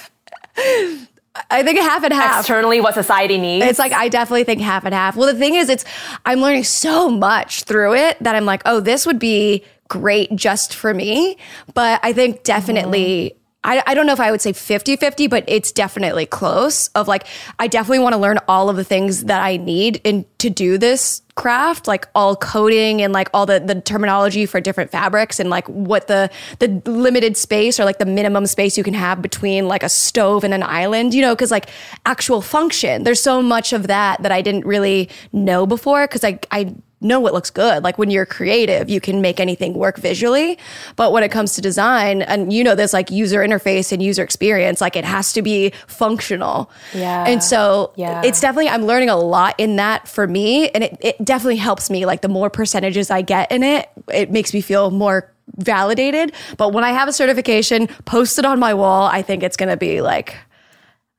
[1.51, 2.41] I think half and half.
[2.41, 3.67] externally what society needs?
[3.67, 5.17] It's like I definitely think half and half.
[5.17, 5.85] Well, the thing is, it's
[6.25, 10.75] I'm learning so much through it that I'm like, oh, this would be great just
[10.75, 11.39] for me.
[11.75, 13.31] But I think definitely.
[13.31, 13.41] Mm-hmm.
[13.65, 16.87] I, I don't know if I would say 50 50, but it's definitely close.
[16.89, 17.27] Of like,
[17.59, 20.79] I definitely want to learn all of the things that I need in to do
[20.79, 25.49] this craft, like all coding and like all the, the terminology for different fabrics and
[25.51, 29.69] like what the the limited space or like the minimum space you can have between
[29.69, 31.69] like a stove and an island, you know, because like
[32.07, 36.41] actual function, there's so much of that that I didn't really know before because I
[36.51, 36.75] I
[37.07, 37.83] know what looks good.
[37.85, 40.59] Like when you're creative, you can make anything work visually.
[40.97, 44.23] But when it comes to design, and you know this, like user interface and user
[44.23, 46.71] experience, like it has to be functional.
[46.95, 47.25] Yeah.
[47.27, 48.23] And so Yeah.
[48.25, 50.69] it's definitely, I'm learning a lot in that for me.
[50.71, 52.07] And it, it definitely helps me.
[52.07, 56.33] Like the more percentages I get in it, it makes me feel more validated.
[56.57, 59.77] But when I have a certification posted on my wall, I think it's going to
[59.77, 60.35] be like,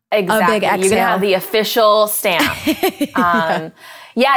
[0.09, 0.59] Exactly.
[0.61, 2.41] big You're gonna have the official stamp.
[2.67, 2.73] um,
[3.17, 3.69] yeah,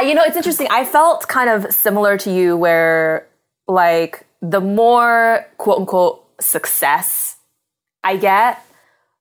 [0.01, 0.67] you know, it's interesting.
[0.69, 3.27] I felt kind of similar to you, where
[3.67, 7.37] like the more quote unquote success
[8.03, 8.63] I get,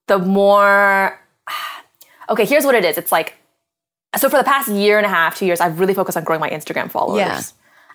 [0.07, 1.19] the more.
[2.29, 2.97] Okay, here's what it is.
[2.97, 3.35] It's like
[4.17, 6.41] so for the past year and a half, two years, I've really focused on growing
[6.41, 7.19] my Instagram followers.
[7.19, 7.41] Yeah.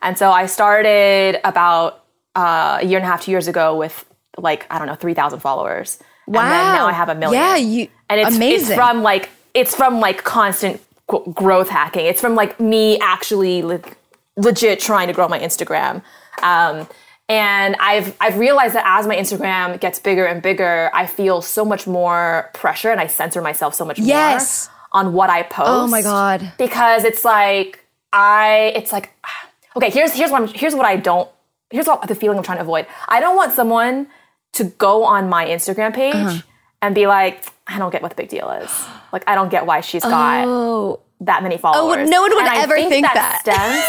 [0.01, 2.03] And so I started about
[2.35, 4.03] uh, a year and a half, two years ago with
[4.37, 5.99] like, I don't know, 3,000 followers.
[6.27, 6.73] And then Wow.
[6.75, 7.41] now I have a million.
[7.41, 8.67] Yeah, you- and it's, amazing.
[8.67, 12.05] it's from like, it's from like constant qu- growth hacking.
[12.05, 13.97] It's from like me actually like
[14.37, 16.01] legit trying to grow my Instagram.
[16.41, 16.87] Um,
[17.27, 21.65] and I've I've realized that as my Instagram gets bigger and bigger, I feel so
[21.65, 24.67] much more pressure and I censor myself so much Yes.
[24.93, 25.69] more on what I post.
[25.69, 26.53] Oh my God.
[26.57, 29.11] Because it's like I it's like
[29.75, 31.29] okay, here's here's what I'm, here's what I don't
[31.71, 32.85] here's what the feeling I'm trying to avoid.
[33.07, 34.07] I don't want someone
[34.53, 36.41] to go on my Instagram page Uh-huh.
[36.81, 38.71] and be like, I don't get what the big deal is.
[39.11, 42.07] Like I don't get why she's got Oh, that many followers.
[42.07, 43.39] Oh, no one would And I ever think that.
[43.41, 43.83] stems.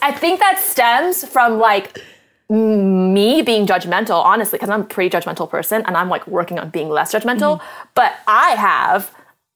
[0.02, 1.98] I, I think that stems from like
[2.48, 6.70] me being judgmental, honestly, because I'm a pretty judgmental person and I'm like working on
[6.70, 7.58] being less judgmental.
[7.58, 7.88] Mm-hmm.
[7.94, 9.14] But I have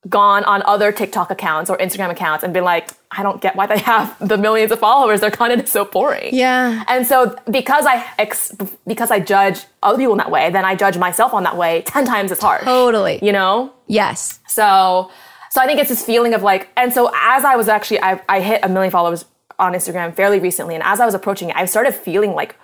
[0.08, 3.66] gone on other TikTok accounts or Instagram accounts and been like, I don't get why
[3.66, 5.20] they have the millions of followers.
[5.20, 6.34] Their content is so boring.
[6.34, 6.84] Yeah.
[6.88, 8.52] And so because I ex-
[8.86, 11.82] because I judge other people in that way, then I judge myself on that way
[11.86, 12.62] ten times as hard.
[12.62, 13.20] Totally.
[13.22, 13.72] You know?
[13.86, 14.40] yes.
[14.48, 15.10] So,
[15.50, 18.20] so I think it's this feeling of like, and so as I was actually, I,
[18.28, 19.26] I hit a million followers
[19.58, 22.56] on Instagram fairly recently, and as I was approaching it, I started feeling like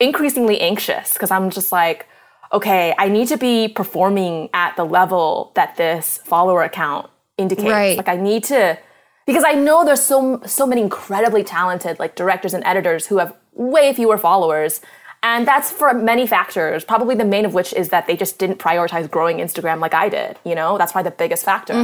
[0.00, 2.06] increasingly anxious because I'm just like,
[2.52, 7.70] okay, I need to be performing at the level that this follower account indicates.
[7.70, 7.96] Right.
[7.96, 8.78] Like I need to,
[9.26, 13.34] because I know there's so so many incredibly talented like directors and editors who have
[13.52, 14.80] way fewer followers.
[15.24, 18.58] And that's for many factors, probably the main of which is that they just didn't
[18.58, 20.36] prioritize growing Instagram like I did.
[20.44, 21.74] You know, that's probably the biggest factor.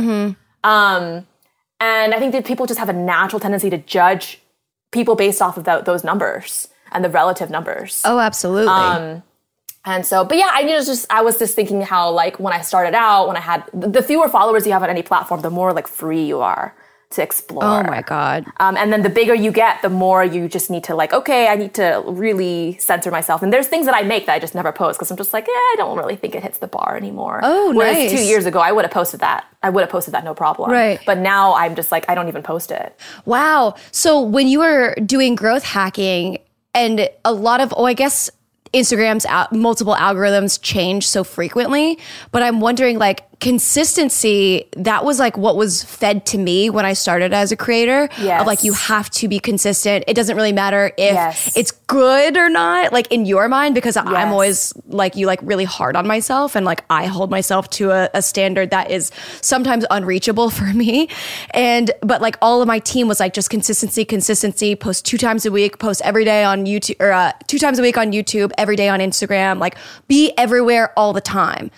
[0.64, 1.26] Um,
[1.78, 4.40] and I think that people just have a natural tendency to judge
[4.90, 8.02] people based off of tho- those numbers and the relative numbers.
[8.04, 8.72] Oh, absolutely.
[8.72, 9.22] Um,
[9.84, 12.60] And so, but yeah, I was just I was just thinking how like when I
[12.60, 15.72] started out, when I had the fewer followers you have on any platform, the more
[15.72, 16.74] like free you are
[17.10, 17.64] to explore.
[17.64, 18.44] oh my God.
[18.60, 21.48] Um, and then the bigger you get, the more you just need to like, okay,
[21.48, 23.42] I need to really censor myself.
[23.42, 25.46] And there's things that I make that I just never post because I'm just like,
[25.46, 27.40] yeah, I don't really think it hits the bar anymore.
[27.42, 28.10] Oh, Whereas nice.
[28.10, 29.46] two years ago, I would have posted that.
[29.62, 30.70] I would have posted that no problem.
[30.70, 31.00] Right.
[31.06, 32.94] But now I'm just like, I don't even post it.
[33.24, 33.74] Wow.
[33.90, 36.38] So when you were doing growth hacking
[36.74, 38.28] and a lot of, oh, I guess
[38.72, 41.98] Instagram's al- multiple algorithms change so frequently,
[42.30, 46.92] but I'm wondering like consistency, that was like what was fed to me when I
[46.92, 48.40] started as a creator Yes.
[48.40, 50.04] of like, you have to be consistent.
[50.08, 51.56] It doesn't really matter if Yes.
[51.56, 55.64] it's good or not, like in your mind, because I'm always like you, like really
[55.64, 56.56] hard on myself.
[56.56, 61.08] And like I hold myself to a, a standard that is sometimes unreachable for me.
[61.50, 65.44] And, but like all of my team was like just consistency, consistency, post two times
[65.46, 68.50] a week, post every day on YouTube or uh, two times a week on YouTube,
[68.58, 69.76] every day on Instagram, like
[70.08, 71.70] be everywhere all the time.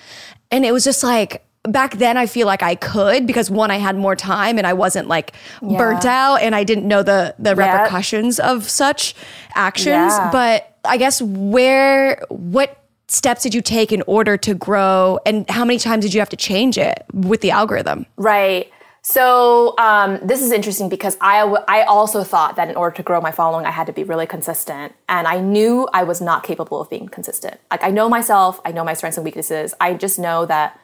[0.50, 3.76] And it was just like, back then I feel like I could because one, I
[3.76, 7.54] had more time and I wasn't like burnt out and I didn't know the, the
[7.54, 9.14] repercussions of such
[9.54, 10.12] actions.
[10.12, 10.30] Yeah.
[10.32, 15.64] But I guess where, what steps did you take in order to grow and how
[15.64, 18.06] many times did you have to change it with the algorithm?
[18.16, 18.72] Right.
[19.02, 23.02] So um, this is interesting because I, w- I also thought that in order to
[23.02, 24.94] grow my following, I had to be really consistent.
[25.08, 27.60] And I knew I was not capable of being consistent.
[27.70, 29.74] Like I know myself, I know my strengths and weaknesses.
[29.80, 30.78] I just know that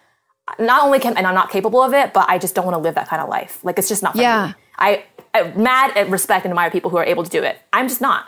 [0.59, 2.81] not only can, and I'm not capable of it, but I just don't want to
[2.81, 3.59] live that kind of life.
[3.65, 4.49] Like it's just not for Yeah.
[4.49, 4.55] me.
[4.79, 5.05] I,
[5.35, 7.59] I mad at respect and admire people who are able to do it.
[7.73, 8.27] I'm just not.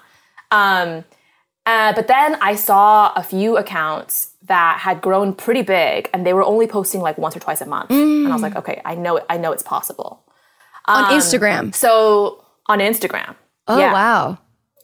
[0.51, 1.05] Um,
[1.67, 6.33] uh, but then I saw a few accounts that had grown pretty big, and they
[6.33, 7.91] were only posting like once or twice a month.
[7.91, 9.27] And I was like, okay, I know it.
[9.29, 10.25] I know it's possible.
[10.87, 11.75] On Instagram.
[11.75, 13.37] So on Instagram.
[13.67, 14.39] Oh, yeah wow.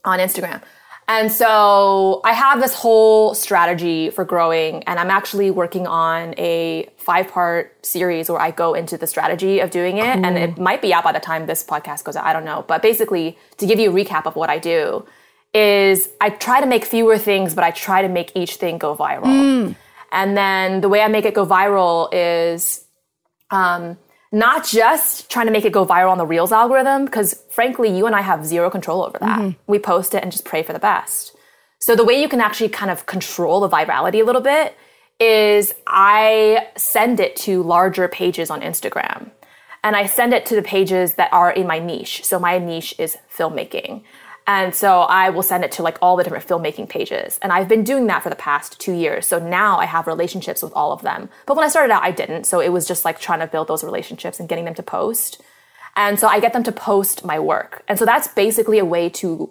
[0.05, 0.63] on Instagram.
[1.09, 6.91] And so I have this whole strategy for growing, and I'm actually working on a
[7.05, 10.17] five part series where I go into the strategy of doing it.
[10.27, 12.25] And it might be out by the time this podcast goes out.
[12.25, 12.65] I don't know.
[12.67, 15.07] But basically, to give you a recap of what I do,
[15.53, 18.97] is I try to make fewer things, but I try to make each thing go
[18.97, 19.25] viral.
[20.11, 22.85] And then the way I make it go viral is
[23.51, 23.97] um,
[24.33, 28.07] not just trying to make it go viral on the Reels algorithm, because frankly, you
[28.07, 29.41] and I have zero control over that.
[29.69, 31.37] We post it and just pray for the best.
[31.79, 34.77] So the way you can actually kind of control the virality a little bit
[35.21, 39.31] is I send it to larger pages on Instagram.
[39.83, 42.25] And I send it to the pages that are in my niche.
[42.25, 44.03] So my niche is filmmaking.
[44.47, 47.39] And so I will send it to like all the different filmmaking pages.
[47.43, 49.27] And I've been doing that for the past two years.
[49.27, 51.31] So now I have relationships with all of them.
[51.47, 52.45] But when I started out, I didn't.
[52.45, 55.41] So it was just like trying to build those relationships and getting them to post.
[55.97, 57.85] And so I get them to post my work.
[57.89, 59.51] And so that's basically a way to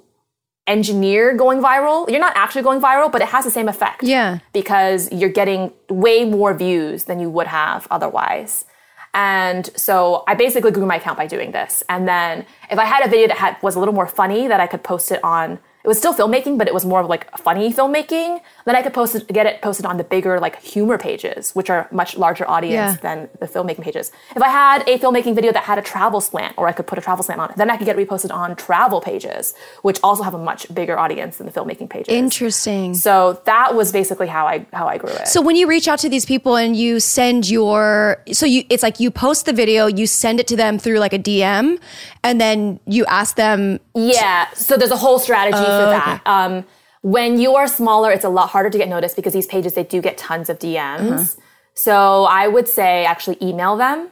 [0.68, 2.10] engineer going viral.
[2.10, 4.04] You're not actually going viral, but it has the same effect.
[4.04, 4.40] Yeah.
[4.54, 8.66] Because you're getting way more views than you would have otherwise.
[9.14, 11.84] And so I basically grew my account by doing this.
[11.88, 14.60] And then if I had a video that had, was a little more funny that
[14.60, 17.38] I could post it on it was still filmmaking, but it was more of like
[17.38, 18.40] funny filmmaking.
[18.66, 21.70] Then I could post it, get it posted on the bigger like humor pages, which
[21.70, 23.02] are much larger audience Yeah.
[23.02, 24.12] than the filmmaking pages.
[24.36, 26.98] If I had a filmmaking video that had a travel slant, or I could put
[26.98, 30.00] a travel slant on it, then I could get it reposted on travel pages, which
[30.04, 32.14] also have a much bigger audience than the filmmaking pages.
[32.14, 32.94] Interesting.
[32.94, 35.28] So that was basically how I how I grew it.
[35.28, 38.84] So when you reach out to these people and you send your so you it's
[38.84, 41.80] like you post the video, you send it to them through like a DM,
[42.24, 46.22] and then you ask them Yeah, so there's a whole strategy for that.
[46.26, 46.64] Um,
[47.04, 49.84] when you are smaller, it's a lot harder to get noticed because these pages they
[49.84, 51.38] do get tons of DMs.
[51.76, 54.10] So I would say actually email them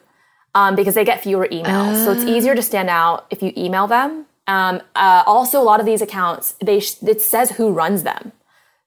[0.54, 2.04] um, because they get fewer emails.
[2.04, 4.26] So it's easier to stand out if you email them.
[4.48, 8.34] Um, uh, also, a lot of these accounts they sh- it says who runs them.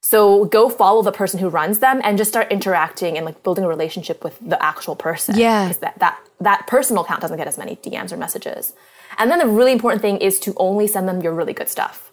[0.01, 3.63] So go follow the person who runs them and just start interacting and like building
[3.63, 5.35] a relationship with the actual person.
[5.35, 5.65] Yeah.
[5.67, 8.73] 'Cause that, that that personal account doesn't get as many DMs or messages.
[9.17, 12.04] And then the really important thing is to only send them your really good stuff.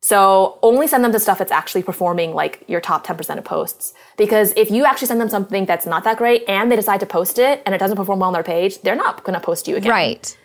[0.00, 3.94] So only send them the stuff that's actually performing like your top 10% of posts.
[4.16, 7.06] Because if you actually send them something that's not that great and they decide to
[7.06, 9.66] post it and it doesn't perform well on their page, they're not going to post
[9.66, 10.36] you again right.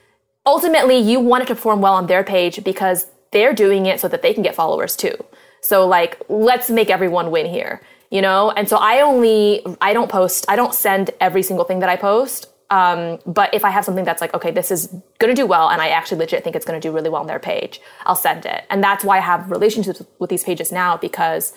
[0.46, 4.08] ultimately you want it to perform well on their page because they're doing it so
[4.08, 5.16] that they can get followers too.
[5.62, 8.52] So like, let's make everyone win here, you know?
[8.52, 11.96] And so I only, I don't post, I don't send every single thing that I
[11.96, 12.48] post.
[12.74, 15.80] Um, but if I have something that's like, okay, this is gonna do well, and
[15.80, 18.64] I actually legit think it's gonna do really well on their page, I'll send it.
[18.72, 21.54] And that's why I have relationships with, with these pages now because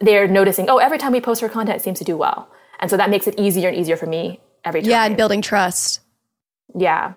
[0.00, 2.50] they're noticing, oh, every time we post our content, it seems to do well.
[2.80, 4.90] And so that makes it easier and easier for me every time.
[4.90, 6.00] Yeah, and building trust.
[6.74, 7.14] Yeah.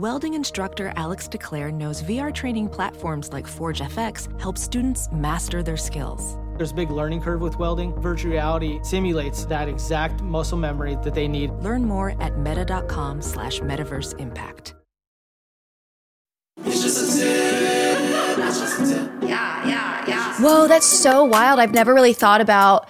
[0.00, 5.76] Welding instructor Alex DeClaire knows VR training platforms like Forge FX help students master their
[5.76, 6.38] skills.
[6.56, 7.92] There's a big learning curve with welding.
[8.00, 11.50] Virtual reality simulates that exact muscle memory that they need.
[11.60, 14.74] Learn more at meta.com slash metaverse impact.
[19.28, 20.34] Yeah, yeah, yeah.
[20.40, 21.60] Whoa, that's so wild.
[21.60, 22.88] I've never really thought about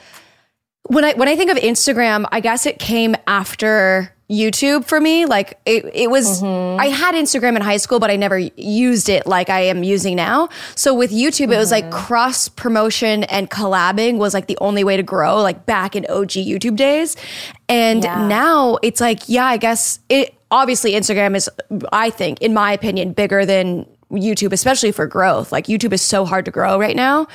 [0.85, 5.27] when I when I think of Instagram, I guess it came after YouTube for me.
[5.27, 6.81] Like it, it was mm-hmm.
[6.81, 10.15] I had Instagram in high school, but I never used it like I am using
[10.17, 10.49] now.
[10.77, 12.07] So with YouTube, it was like mm-hmm.
[12.07, 16.31] cross promotion and collabing was like the only way to grow, like back in OG
[16.31, 17.17] YouTube days.
[17.69, 18.27] And Yeah.
[18.29, 21.51] now it's like, yeah, I guess it obviously Instagram is,
[21.93, 25.53] I think, in my opinion, bigger than YouTube, especially for growth.
[25.53, 27.27] Like YouTube is so hard to grow right now.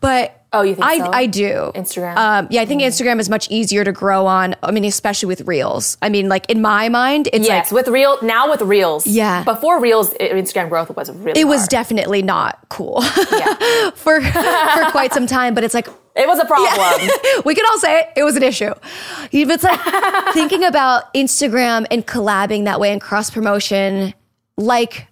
[0.00, 1.10] But Oh, you think I, so?
[1.12, 1.72] I do.
[1.74, 2.16] Instagram?
[2.16, 4.54] Um, yeah, I think Instagram is much easier to grow on.
[4.62, 5.98] I mean, especially with Reels.
[6.00, 9.06] I mean, like in my mind, it's Yes, like with real now with reels.
[9.06, 9.44] Yeah.
[9.44, 11.40] Before reels, Instagram growth was really.
[11.40, 11.70] it was hard.
[11.70, 13.90] definitely not cool Yeah.
[13.96, 15.52] for for quite some time.
[15.52, 17.10] But it's like It was a problem.
[17.44, 18.08] we can all say it.
[18.16, 18.72] It was an issue.
[19.32, 24.14] It's like thinking about Instagram and collabing that way and cross promotion,
[24.56, 25.06] like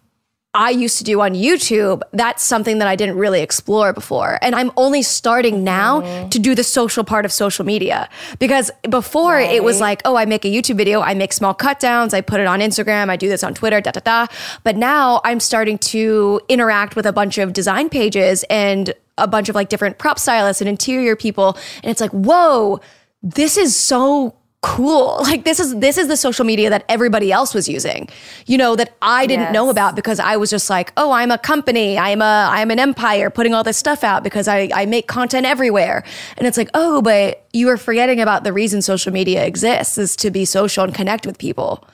[0.54, 2.02] I used to do on YouTube.
[2.12, 4.38] That's something that I didn't really explore before.
[4.40, 6.28] And I'm only starting now oh.
[6.28, 10.24] to do the social part of social media because before it was like, oh, I
[10.26, 13.16] make a YouTube video, I make small cut downs, I put it on Instagram, I
[13.16, 14.26] do this on Twitter, da da da.
[14.62, 19.48] But now I'm starting to interact with a bunch of design pages and a bunch
[19.48, 21.56] of like different prop stylists and interior people.
[21.82, 22.80] And it's like, whoa,
[23.22, 25.20] this is so cool.
[25.34, 28.08] Like this is this is the social media that everybody else was using.
[28.46, 31.38] You know, that I didn't know about because I was just like, oh, I'm a
[31.38, 35.08] company, I'm a I'm an empire putting all this stuff out because I, I make
[35.08, 36.04] content everywhere.
[36.36, 40.14] And it's like, oh, but you are forgetting about the reason social media exists is
[40.16, 41.84] to be social and connect with people.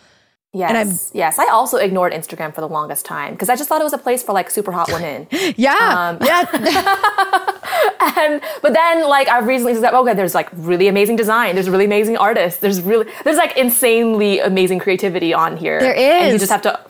[0.53, 1.13] Yes.
[1.15, 1.39] Yes.
[1.39, 3.99] I also ignored Instagram for the longest time because I just thought it was a
[3.99, 5.29] place for like super hot women.
[5.57, 5.75] Yeah.
[5.75, 6.47] Um, yeah.
[8.17, 11.85] and but then like I've recently said, okay, there's like really amazing design, there's really
[11.85, 15.81] amazing artists, there's really there's like insanely amazing creativity on here.
[15.81, 16.81] There And you just have to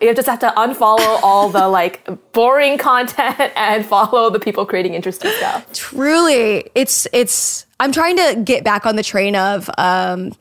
[0.00, 4.94] you just have to unfollow all the like boring content and follow the people creating
[4.94, 5.70] interesting stuff.
[5.72, 10.32] truly it's it's i'm trying to get back on the train of um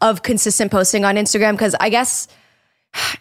[0.00, 2.28] of consistent posting on instagram because i guess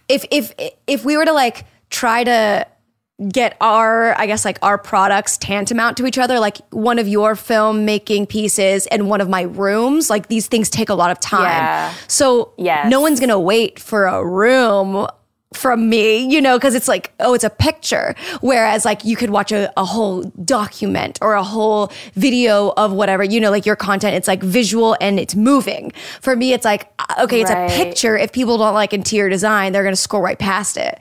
[0.09, 0.53] if if
[0.87, 2.67] if we were to like try to
[3.29, 7.35] get our i guess like our products tantamount to each other like one of your
[7.35, 11.19] film making pieces and one of my rooms like these things take a lot of
[11.19, 11.93] time Yeah.
[12.07, 12.89] so Yes.
[12.89, 15.07] no one's gonna wait for a room
[15.53, 19.29] from me you know because it's like oh it's a picture whereas like you could
[19.29, 23.75] watch a, a whole document or a whole video of whatever you know like your
[23.75, 25.91] content it's like visual and it's moving
[26.21, 27.69] for me it's like uh, okay it's Right.
[27.71, 30.99] a picture if people don't like interior design they're gonna scroll right past it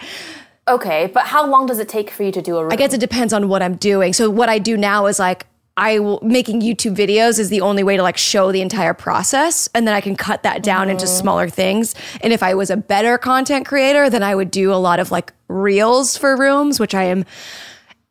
[0.69, 2.73] Okay, but how long does it take for you to do a room?
[2.73, 4.13] I guess it depends on what I'm doing.
[4.13, 5.45] So what I do now is like
[5.77, 9.69] I will, making YouTube videos is the only way to like show the entire process,
[9.75, 11.09] and then I can cut that down into oh.
[11.09, 11.95] smaller things.
[12.21, 15.11] And if I was a better content creator, then I would do a lot of
[15.11, 17.25] like reels for rooms, which I am.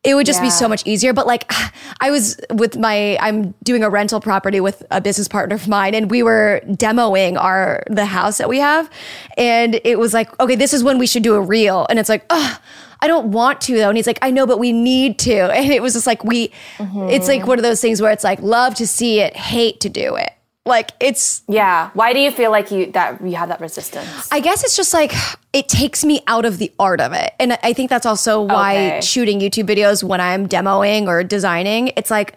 [0.02, 1.12] It would just be so much easier.
[1.12, 1.52] But like,
[2.00, 5.94] I was with my, I'm doing a rental property with a business partner of mine,
[5.94, 8.90] and we were demoing our the house that we have,
[9.36, 12.08] and it was like, okay, this is when we should do a reel, and it's
[12.08, 12.58] like, oh,
[13.02, 15.70] I don't want to though, and he's like, I know, but we need to, and
[15.70, 16.48] it was just like we,
[16.78, 17.10] mm-hmm.
[17.10, 19.90] it's like one of those things where it's like love to see it, hate to
[19.90, 20.30] do it.
[20.64, 21.90] Like it's yeah.
[21.94, 24.28] Why do you feel like you that you have that resistance?
[24.30, 25.12] I guess it's just like
[25.52, 27.32] it takes me out of the art of it.
[27.40, 29.00] And I think that's also why Okay.
[29.00, 32.36] shooting YouTube videos when I'm demoing or designing, it's like,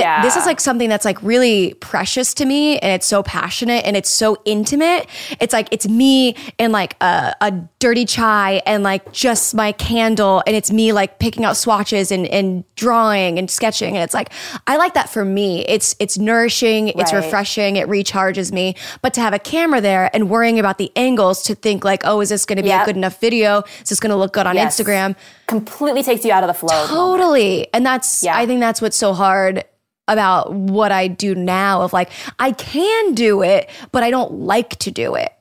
[0.00, 3.84] but this is like something that's like really precious to me and it's so passionate
[3.84, 5.06] and it's so intimate.
[5.40, 10.42] It's like it's me and like a, a dirty chai and like just my candle
[10.46, 13.94] and it's me like picking out swatches and, and drawing and sketching.
[13.96, 14.30] And it's like
[14.66, 15.64] I like that for me.
[15.66, 17.24] It's it's nourishing, it's Right.
[17.24, 18.74] refreshing, it recharges me.
[19.02, 22.20] But to have a camera there and worrying about the angles to think like, oh,
[22.20, 23.62] is this gonna be a good enough video?
[23.82, 24.78] Is this gonna look good on Yes.
[24.80, 25.16] Instagram?
[25.46, 26.86] Completely takes you out of the flow.
[26.86, 27.68] Totally.
[27.74, 28.36] And that's, Yeah.
[28.36, 29.64] I think that's what's so hard
[30.08, 34.76] about what I do now of like, I can do it, but I don't like
[34.80, 35.32] to do it.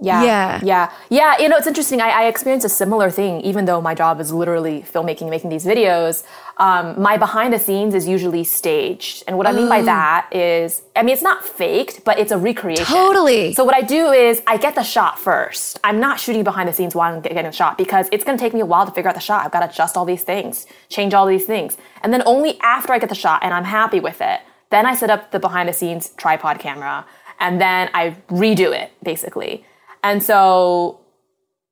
[0.00, 0.24] Yeah.
[0.24, 0.60] Yeah.
[0.62, 0.92] Yeah.
[1.10, 1.38] Yeah.
[1.38, 2.00] You know, it's interesting.
[2.00, 5.64] I, I experienced a similar thing, even though my job is literally filmmaking, making these
[5.64, 6.24] videos.
[6.56, 9.24] Um, my behind the scenes is usually staged.
[9.26, 12.38] And what I mean by that is, I mean, it's not faked, but it's a
[12.38, 12.84] recreation.
[12.84, 13.54] Totally.
[13.54, 15.78] So what I do is I get the shot first.
[15.84, 18.42] I'm not shooting behind the scenes while I'm getting the shot because it's going to
[18.42, 19.44] take me a while to figure out the shot.
[19.44, 21.76] I've got to adjust all these things, change all these things.
[22.02, 24.40] And then only after I get the shot and I'm happy with it,
[24.70, 27.06] then I set up the behind the scenes tripod camera
[27.38, 29.64] and then I redo it basically.
[30.02, 31.00] And so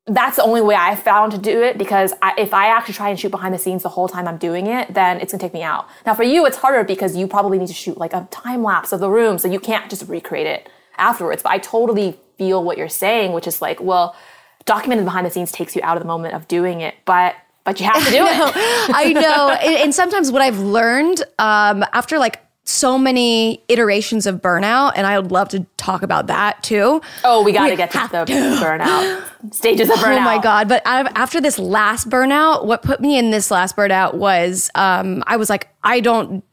[0.08, 3.10] that's the only way I found to do it because I, if I actually try
[3.10, 5.52] and shoot behind the scenes the whole time I'm doing it, then it's gonna take
[5.54, 5.86] me out.
[6.06, 8.92] Now for you, it's harder because you probably need to shoot like a time lapse
[8.92, 11.42] of the room, so you can't just recreate it afterwards.
[11.42, 14.16] But I totally feel what you're saying, which is like, well,
[14.64, 17.78] documenting behind the scenes takes you out of the moment of doing it, but but
[17.78, 18.54] you have to do it.
[18.94, 19.50] I know.
[19.62, 25.06] and, and sometimes what I've learned um, after like so many iterations of burnout, and
[25.06, 27.00] I would love to talk about that too.
[27.24, 30.18] Oh, we got to get to the burnout stages of burnout.
[30.18, 30.68] Oh my god!
[30.68, 35.24] But of, after this last burnout, what put me in this last burnout was um,
[35.26, 36.44] I was like, I don't.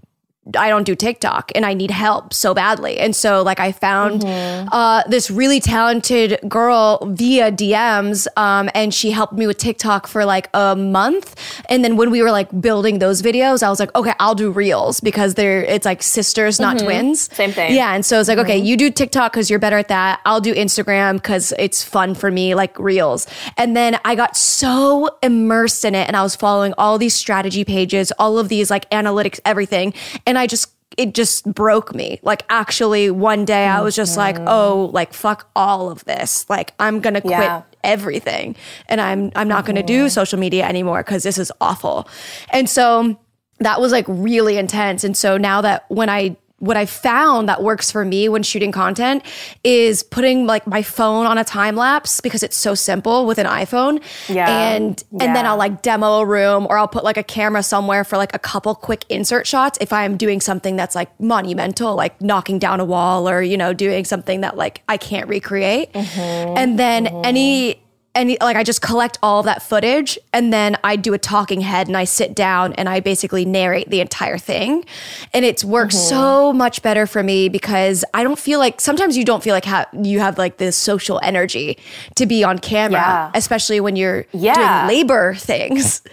[0.55, 2.99] I don't do TikTok and I need help so badly.
[2.99, 9.09] And so like I found uh, this really talented girl via DMs um, and she
[9.09, 11.35] helped me with TikTok for like a month.
[11.67, 14.51] And then when we were like building those videos, I was like, okay, I'll do
[14.51, 17.33] reels because they're it's like sisters, not twins.
[17.33, 17.73] Same thing.
[17.73, 17.95] Yeah.
[17.95, 20.21] And so it's like, okay, you do TikTok because you're better at that.
[20.25, 23.25] I'll do Instagram because it's fun for me, like reels.
[23.57, 27.65] And then I got so immersed in it and I was following all these strategy
[27.65, 29.93] pages, all of these like analytics, everything.
[30.27, 32.19] And I just, it just broke me.
[32.23, 34.47] Like actually one day I was just like, mm-hmm.
[34.47, 36.49] oh, like fuck all of this.
[36.49, 37.63] Like I'm going to quit Yeah.
[37.83, 38.55] everything
[38.87, 40.09] and I'm I'm not going to do mm-hmm.
[40.09, 42.07] social media anymore cuz this is awful.
[42.49, 43.17] And so
[43.59, 47.61] that was like really intense and so now that when I what I found that
[47.61, 49.23] works for me when shooting content
[49.63, 53.45] is putting like my phone on a time lapse because it's so simple with an
[53.45, 54.01] iPhone.
[54.29, 54.47] Yeah.
[54.47, 58.05] And and then I'll like demo a room or I'll put like a camera somewhere
[58.05, 62.19] for like a couple quick insert shots if I'm doing something that's like monumental, like
[62.21, 65.91] knocking down a wall or, you know, doing something that like I can't recreate.
[65.91, 66.57] Mm-hmm.
[66.57, 67.84] And then any
[68.15, 71.61] any like I just collect all of that footage and then I do a talking
[71.61, 74.85] head and I sit down and I basically narrate the entire thing.
[75.33, 79.25] And it's worked so much better for me because I don't feel like sometimes you
[79.25, 81.77] don't feel like ha- you have like this social energy
[82.15, 83.31] to be on camera, Yeah.
[83.35, 84.87] especially when you're Yeah.
[84.87, 86.01] doing labor things.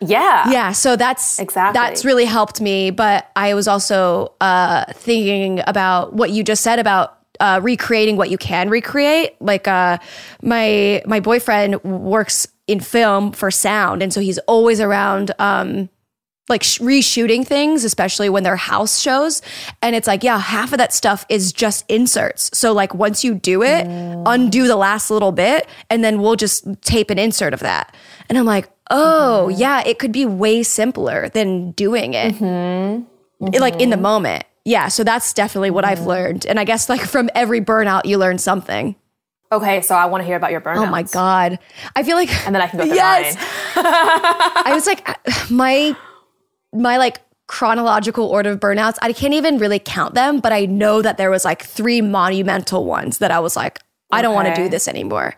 [0.00, 0.48] Yeah.
[0.48, 1.76] Yeah, so that's Exactly.
[1.76, 2.90] that's really helped me.
[2.92, 8.30] But I was also uh, thinking about what you just said about uh, recreating what
[8.30, 9.34] you can recreate.
[9.40, 9.98] Like uh,
[10.42, 15.32] my my boyfriend works in film for sound, and so he's always around.
[15.38, 15.88] Um,
[16.50, 19.42] like sh- reshooting things, especially when they're house shows.
[19.82, 22.48] And it's like, yeah, half of that stuff is just inserts.
[22.58, 26.66] So like once you do it, undo the last little bit, and then we'll just
[26.80, 27.94] tape an insert of that.
[28.30, 32.34] And I'm like, oh yeah, it could be way simpler than doing it,
[33.52, 34.44] It- like in the moment.
[34.68, 36.06] Yeah, so that's definitely what I've mm.
[36.06, 36.44] learned.
[36.44, 38.96] And I guess like from every burnout, you learn something.
[39.50, 40.86] Okay, so I want to hear about your burnout.
[40.86, 41.58] Oh my god,
[41.96, 43.34] I feel like And then I can go through yes.
[43.34, 43.84] mine.
[44.66, 45.14] I was like uh,
[45.48, 45.96] my
[46.74, 48.98] my like chronological order of burnouts.
[49.00, 52.84] I can't even really count them, but I know that there was like three monumental
[52.84, 55.34] ones that I was like, I don't want to do this anymore.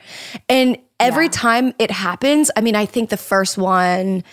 [0.48, 4.24] And every time it happens, I mean, I think the first one.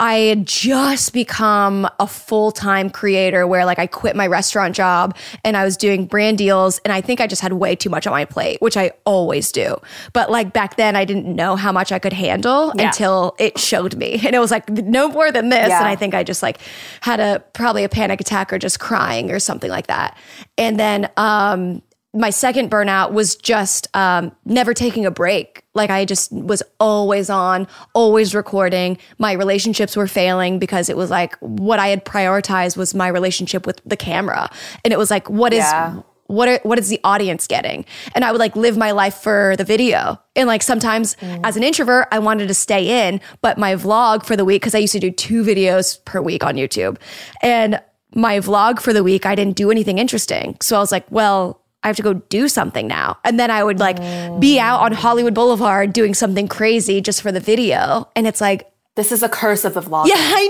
[0.00, 5.16] I had just become a full time creator where, like, I quit my restaurant job
[5.44, 6.78] and I was doing brand deals.
[6.84, 9.50] And I think I just had way too much on my plate, which I always
[9.50, 9.76] do.
[10.12, 12.86] But, like, back then, I didn't know how much I could handle Yeah.
[12.86, 14.20] until it showed me.
[14.24, 15.68] And it was like, no more than this.
[15.68, 15.78] Yeah.
[15.78, 16.58] And I think I just, like,
[17.00, 20.16] had a probably a panic attack or just crying or something like that.
[20.56, 21.82] And then, um,
[22.14, 25.62] my second burnout was just um, never taking a break.
[25.74, 28.96] Like I just was always on, always recording.
[29.18, 33.66] My relationships were failing because it was like what I had prioritized was my relationship
[33.66, 34.48] with the camera,
[34.84, 36.00] and it was like, what is Yeah.
[36.28, 37.84] what are, what is the audience getting?
[38.14, 40.18] And I would like live my life for the video.
[40.34, 44.34] And like sometimes as an introvert, I wanted to stay in, but my vlog for
[44.36, 46.98] the week, because I used to do two videos per week on YouTube.
[47.42, 47.80] And
[48.14, 50.56] my vlog for the week, I didn't do anything interesting.
[50.60, 53.18] So I was like, well, I have to go do something now.
[53.24, 53.98] And then I would like
[54.40, 58.08] be out on Hollywood Boulevard doing something crazy just for the video.
[58.16, 60.06] And it's like, This is a curse of the vlog.
[60.08, 60.48] yeah, I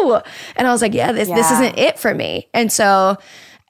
[0.00, 0.22] know.
[0.56, 2.48] And I was like, yeah, this this isn't it for me.
[2.54, 3.18] And so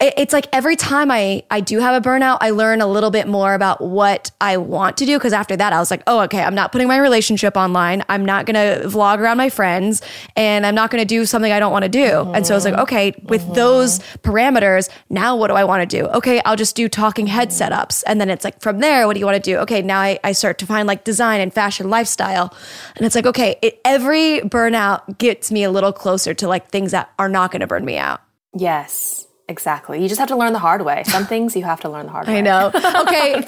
[0.00, 3.28] it's like every time I I do have a burnout, I learn a little bit
[3.28, 5.18] more about what I want to do.
[5.18, 8.02] Because after that, I was like, oh, okay, I'm not putting my relationship online.
[8.08, 10.00] I'm not gonna vlog around my friends,
[10.36, 12.32] and I'm not gonna do something I don't want to do.
[12.32, 13.52] And so I was like, okay, with mm-hmm.
[13.54, 16.06] those parameters, now what do I want to do?
[16.08, 19.20] Okay, I'll just do talking head setups, and then it's like from there, what do
[19.20, 19.58] you want to do?
[19.58, 22.54] Okay, now I, I start to find like design and fashion lifestyle,
[22.96, 26.92] and it's like okay, it, every burnout gets me a little closer to like things
[26.92, 28.20] that are not going to burn me out.
[28.56, 30.02] Yes, exactly.
[30.02, 31.02] You just have to learn the hard way.
[31.06, 32.38] Some things you have to learn the hard way.
[32.38, 32.70] I know.
[33.00, 33.44] Okay,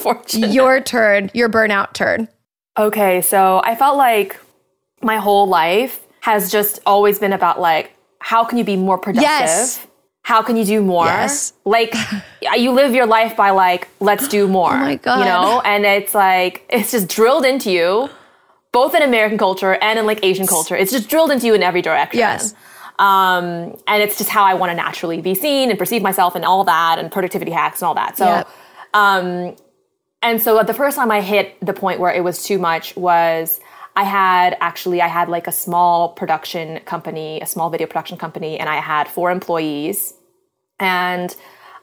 [0.53, 2.29] your turn, your burnout turn.
[2.79, 4.39] Okay, so I felt like
[5.03, 9.29] my whole life has just always been about like how can you be more productive?
[9.29, 9.87] Yes.
[10.23, 11.07] How can you do more?
[11.07, 11.53] Yes.
[11.65, 11.95] Like
[12.57, 14.73] you live your life by like let's do more.
[14.73, 15.19] Oh my God.
[15.19, 18.09] You know, and it's like it's just drilled into you,
[18.71, 20.77] both in American culture and in like Asian culture.
[20.77, 22.21] It's just drilled into you in every direction.
[22.21, 22.55] Yes.
[22.99, 26.45] Um, and it's just how I want to naturally be seen and perceive myself and
[26.45, 28.17] all that and productivity hacks and all that.
[28.17, 28.49] So Yep.
[28.95, 29.57] um,
[30.23, 33.59] and so the first time I hit the point where it was too much was
[33.97, 38.59] I had actually I had like a small production company, a small video production company,
[38.59, 40.15] and I had four employees,
[40.79, 41.35] and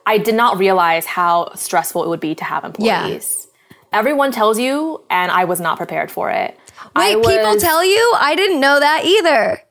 [0.06, 3.48] I did not realize how stressful it would be to have employees.
[3.92, 6.58] Everyone tells you, and I was not prepared for it.
[6.96, 8.14] Wait, people tell you?
[8.18, 9.62] I didn't know that either.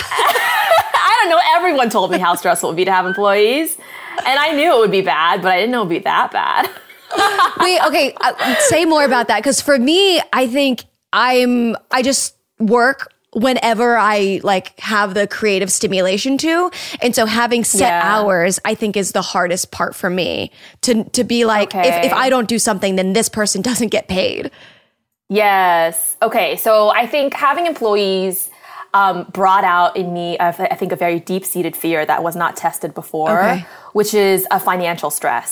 [0.98, 1.40] I don't know.
[1.56, 3.76] Everyone told me how stressful it would be to have employees,
[4.26, 6.30] and I knew it would be bad, but I didn't know it would be that
[6.32, 6.70] bad.
[7.60, 12.36] Wait, okay, uh, say more about that because for me, I think I'm I just
[12.58, 16.70] work whenever I like have the creative stimulation to.
[17.02, 18.00] And so having set Yeah.
[18.02, 20.50] hours I think is the hardest part for me
[20.82, 24.08] to to be like if if I don't do something then this person doesn't get
[24.08, 24.50] paid.
[25.28, 26.16] Yes.
[26.22, 26.56] Okay.
[26.56, 28.50] So I think having employees
[28.96, 32.34] um, brought out in me, I I think, a very deep seated fear that was
[32.42, 33.66] not tested before, Okay.
[33.98, 35.50] which is a financial stress.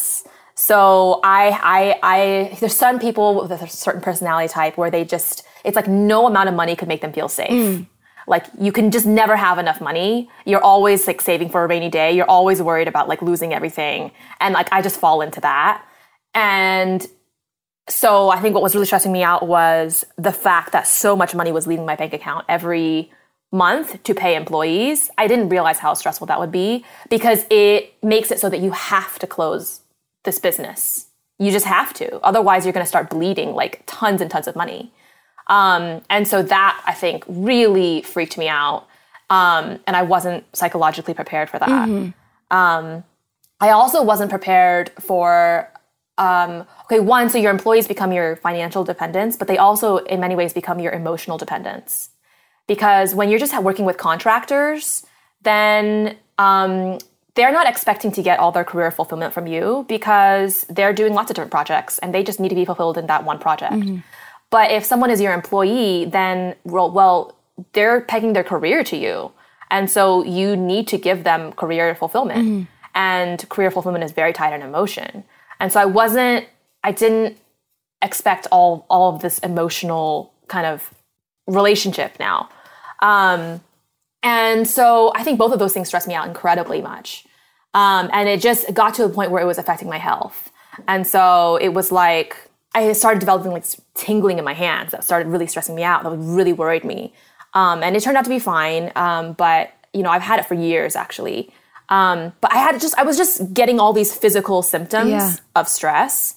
[0.69, 1.43] So I,
[1.77, 1.81] I,
[2.15, 6.19] I, there's some people with a certain personality type where they just, it's like no
[6.31, 7.85] amount of money could make them feel safe.
[8.27, 10.31] Like you can just never have enough money.
[10.47, 12.13] You're always like saving for a rainy day.
[12.17, 14.13] You're always worried about like losing everything.
[14.41, 15.85] And like I just fall into that.
[16.35, 17.07] And
[17.89, 21.35] so I think what was really stressing me out was the fact that so much
[21.35, 23.13] money was leaving my bank account every
[23.55, 25.11] month to pay employees.
[25.17, 28.73] I didn't realize how stressful that would be because it makes it so that you
[28.73, 29.81] have to close
[30.25, 31.07] this business.
[31.39, 32.19] You just have to.
[32.21, 34.93] Otherwise, you're going to start bleeding like tons and tons of money.
[35.47, 38.87] Um, and so that I think really freaked me out.
[39.31, 41.89] Um, and I wasn't psychologically prepared for that.
[42.51, 43.05] Um,
[43.61, 45.71] I also wasn't prepared for
[46.19, 50.37] um, okay, one, so your employees become your financial dependents, but they also, in many
[50.37, 52.11] ways, become your emotional dependents.
[52.67, 55.05] Because when you're just working with contractors,
[55.43, 56.99] then um,
[57.35, 61.31] they're not expecting to get all their career fulfillment from you because they're doing lots
[61.31, 63.75] of different projects and they just need to be fulfilled in that one project.
[64.51, 67.37] But if someone is your employee, then well, well,
[67.73, 69.33] they're pegging their career to you.
[69.71, 72.69] And so you need to give them career fulfillment.
[72.95, 75.25] And career fulfillment is very tied in emotion.
[75.59, 76.47] And so I wasn't,
[76.85, 77.39] I didn't
[78.01, 80.95] expect all all of this emotional kind of
[81.49, 82.49] relationship now.
[83.05, 83.61] Um,
[84.23, 87.27] and so I think both of those things stressed me out incredibly much.
[87.75, 90.51] Um, and it just got to a point where it was affecting my health.
[90.89, 92.37] And so it was like
[92.75, 96.03] I started developing like tingling in my hands that started really stressing me out.
[96.05, 97.13] That really worried me.
[97.53, 98.91] Um, and it turned out to be fine.
[98.97, 101.53] Um, but you know, I've had it for years actually.
[101.91, 105.33] Um, but I had just I was just getting all these physical symptoms Yeah.
[105.55, 106.35] of stress.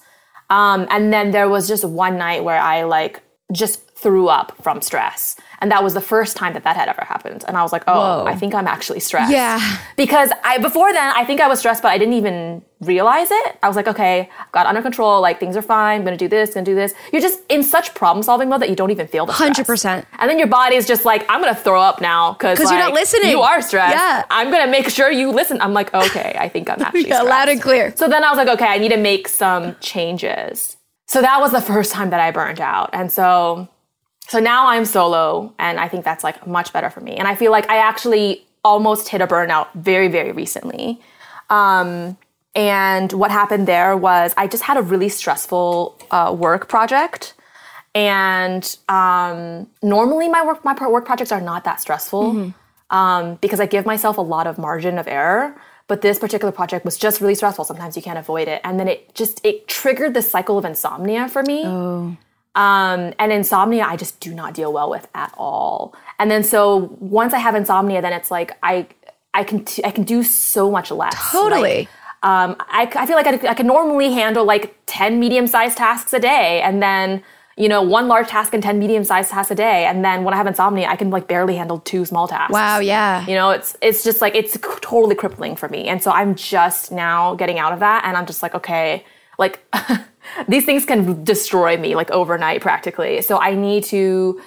[0.50, 4.80] Um, and then there was just one night where I like just threw up from
[4.80, 5.34] stress.
[5.60, 7.44] And that was the first time that that had ever happened.
[7.48, 8.26] And I was like, oh, Whoa.
[8.26, 9.32] I think I'm actually stressed.
[9.32, 9.58] Yeah.
[9.96, 13.58] Because I before then I think I was stressed, but I didn't even realize it.
[13.60, 15.20] I was like, okay, I've got under control.
[15.20, 15.98] Like things are fine.
[16.00, 16.94] I'm gonna do this, gonna do this.
[17.12, 19.58] You're just in such problem solving mode that you don't even feel the stress.
[19.58, 20.06] 100%.
[20.20, 22.92] And then your body's just like, I'm gonna throw up now because 'Cause you're not
[22.92, 23.30] listening.
[23.30, 23.96] You are stressed.
[23.96, 24.22] Yeah.
[24.30, 25.60] I'm gonna make sure you listen.
[25.60, 27.28] I'm like, okay, I think I'm actually Yeah, stressed.
[27.28, 27.92] loud and clear.
[27.96, 30.76] So then I was like, okay, I need to make some changes.
[31.08, 32.90] So that was the first time that I burned out.
[32.92, 33.68] And so
[34.28, 37.16] so now I'm solo and I think that's like much better for me.
[37.16, 41.00] And I feel like I actually almost hit a burnout very, very recently.
[41.48, 42.18] Um,
[42.54, 47.34] and what happened there was I just had a really stressful uh, work project.
[47.94, 52.52] And um, normally my work my work projects are not that stressful
[52.90, 55.56] um, because I give myself a lot of margin of error.
[55.86, 57.64] But this particular project was just really stressful.
[57.64, 61.30] Sometimes you can't avoid it, and then it just it triggered this cycle of insomnia
[61.30, 61.64] for me.
[62.54, 65.94] Um, and insomnia, I just do not deal well with at all.
[66.18, 68.88] And then so once I have insomnia, then it's like I
[69.34, 71.30] I can t- I can do so much less.
[71.30, 71.80] Totally.
[71.80, 71.88] Like,
[72.22, 76.12] um, I, I feel like I, I can normally handle like 10 medium sized tasks
[76.12, 77.22] a day and then,
[77.56, 79.84] you know, one large task and 10 medium sized tasks a day.
[79.84, 82.52] And then when I have insomnia, I can like barely handle two small tasks.
[82.52, 83.24] Wow, yeah.
[83.26, 85.86] You know, it's, it's just like, it's totally crippling for me.
[85.86, 88.04] And so I'm just now getting out of that.
[88.04, 89.04] And I'm just like, okay,
[89.38, 89.64] like
[90.48, 93.22] these things can destroy me like overnight practically.
[93.22, 94.40] So I need to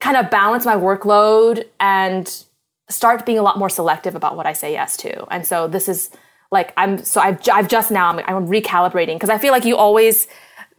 [0.00, 2.44] kind of balance my workload and
[2.88, 5.26] start being a lot more selective about what I say yes to.
[5.32, 6.10] And so this is
[6.50, 9.76] like I'm so I've I've just now I'm, I'm recalibrating because I feel like you
[9.76, 10.28] always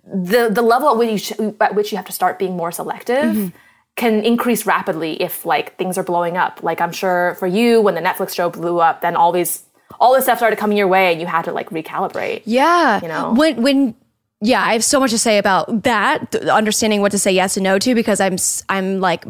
[0.05, 3.35] the the level at which you, at which you have to start being more selective
[3.35, 3.57] mm-hmm.
[3.95, 6.61] can increase rapidly if like things are blowing up.
[6.61, 9.63] Like I'm sure for you when the Netflix show blew up, then all these
[9.99, 12.43] all this stuff started coming your way and you had to like recalibrate.
[12.45, 13.01] Yeah.
[13.01, 13.33] You know?
[13.33, 13.95] when when
[14.41, 17.57] yeah, I have so much to say about that, th- understanding what to say yes
[17.57, 18.37] and no to because I'm
[18.69, 19.25] I'm like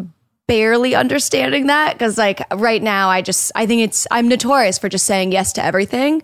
[0.48, 4.90] barely understanding that because like right now I just I think it's I'm notorious for
[4.90, 6.22] just saying yes to everything.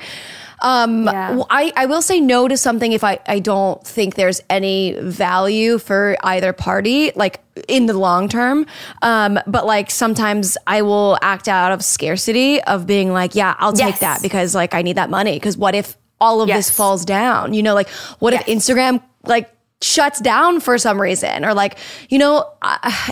[0.64, 1.42] Um, Yeah.
[1.50, 5.80] I, I will say no to something if I, I don't think there's any value
[5.80, 8.68] for either party, like in the long term.
[9.02, 13.74] Um, but like sometimes I will act out of scarcity of being like, yeah, I'll
[13.74, 14.00] take Yes.
[14.02, 15.34] that because like I need that money.
[15.34, 17.54] Because what if all of this falls down?
[17.54, 21.78] You know, like what if Instagram like shuts down for some reason or like
[22.10, 22.46] you know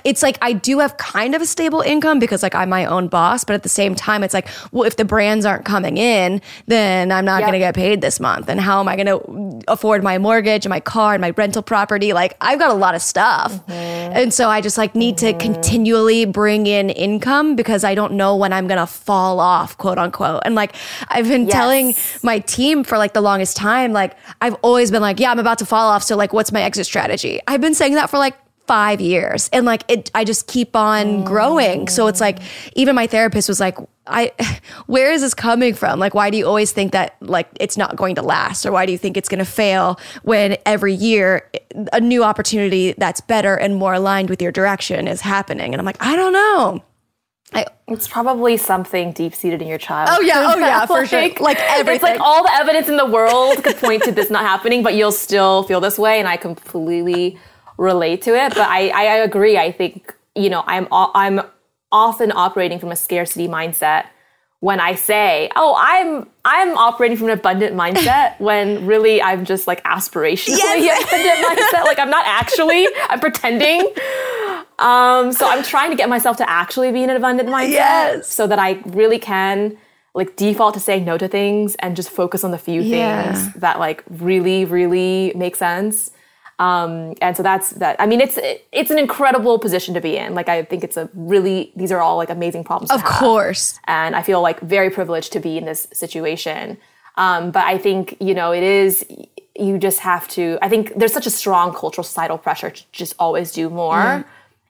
[0.04, 3.08] it's like i do have kind of a stable income because like i'm my own
[3.08, 6.40] boss but at the same time it's like well if the brands aren't coming in
[6.68, 7.48] then i'm not Yep.
[7.48, 10.66] going to get paid this month and how am i going to afford my mortgage
[10.66, 13.72] and my car and my rental property like i've got a lot of stuff Mm-hmm.
[14.18, 18.36] and so i just like need to continually bring in income because i don't know
[18.36, 20.76] when i'm going to fall off quote unquote and like
[21.08, 21.52] i've been Yes.
[21.54, 25.40] telling my team for like the longest time like i've always been like yeah i'm
[25.40, 27.40] about to fall off so like what's my exit strategy.
[27.48, 28.38] I've been saying that for like
[28.68, 31.88] five years and like it i just keep on growing.
[31.88, 32.38] So it's like
[32.76, 34.32] even my therapist was like i
[34.86, 36.00] where is this coming from?
[36.00, 38.68] Like why do you always think that like it's not going to last?
[38.68, 41.50] Or why do you think it's going to fail when every year
[41.94, 45.74] a new opportunity that's better and more aligned with your direction is happening?
[45.74, 46.84] And i'm like i don't know
[47.54, 50.10] I, It's probably something deep seated in your child.
[50.12, 50.54] Oh, yeah.
[50.54, 51.30] Oh, yeah, for sure.
[51.40, 51.96] Like everything.
[51.96, 54.94] It's like all the evidence in the world could point to this not happening, but
[54.96, 57.40] you'll still feel this way, and I completely
[57.78, 58.50] relate to it.
[58.50, 59.58] But I, I, agree.
[59.58, 61.42] I think you know I'm I'm
[61.92, 64.06] often operating from a scarcity mindset
[64.62, 69.68] when I say, "Oh, I'm I'm operating from an abundant mindset," when really I'm just
[69.68, 70.58] like aspirationally
[71.04, 71.86] abundant mindset.
[71.86, 72.88] Like I'm not actually.
[73.10, 73.82] I'm pretending.
[74.80, 78.28] Um, so I'm trying to get myself to actually be in an abundant mindset Yes.
[78.32, 79.78] so that I really can
[80.14, 83.34] like default to saying no to things and just focus on the few Yeah.
[83.34, 86.12] things that like really, really make sense.
[86.60, 87.96] Um, and so that's that.
[88.00, 88.38] I mean, it's
[88.72, 90.36] it's an incredible position to be in.
[90.36, 92.92] Like, I think it's a really these are all like amazing problems.
[92.92, 96.78] of course and I feel like very privileged to be in this situation.
[97.16, 99.06] Um, but I think you know it is.
[99.58, 100.58] You just have to.
[100.62, 104.26] I think there's such a strong cultural societal pressure to just always do more.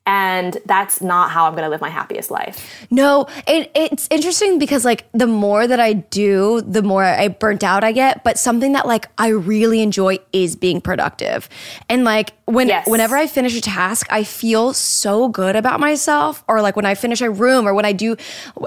[0.05, 2.87] And that's not how I'm going to live my happiest life.
[2.89, 7.63] No, it, it's interesting because like the more that I do, the more I burnt
[7.63, 8.23] out I get.
[8.23, 11.47] But something that like I really enjoy is being productive.
[11.89, 12.87] And like when Yes.
[12.87, 16.43] whenever I finish a task, I feel so good about myself.
[16.47, 18.15] Or like when I finish a room, or when I do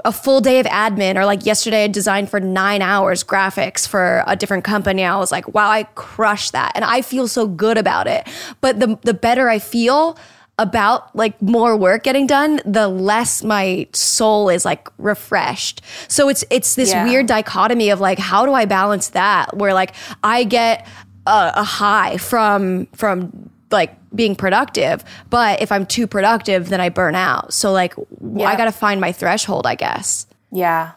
[0.05, 4.23] a full day of admin, or like yesterday I designed for nine hours graphics for
[4.27, 5.03] a different company.
[5.03, 8.25] I was like, wow, I crushed that, and I feel so good about it.
[8.61, 10.17] But the the better I feel
[10.59, 15.81] about like more work getting done, the less my soul is like refreshed.
[16.07, 17.05] So it's it's this Yeah.
[17.05, 20.87] weird dichotomy of like how do I balance that where like I get
[21.25, 26.89] a, a high from from like being productive, but if I'm too productive, then I
[26.89, 27.51] burn out.
[27.53, 30.27] So like I got to find my threshold, I guess.
[30.51, 30.91] Yeah.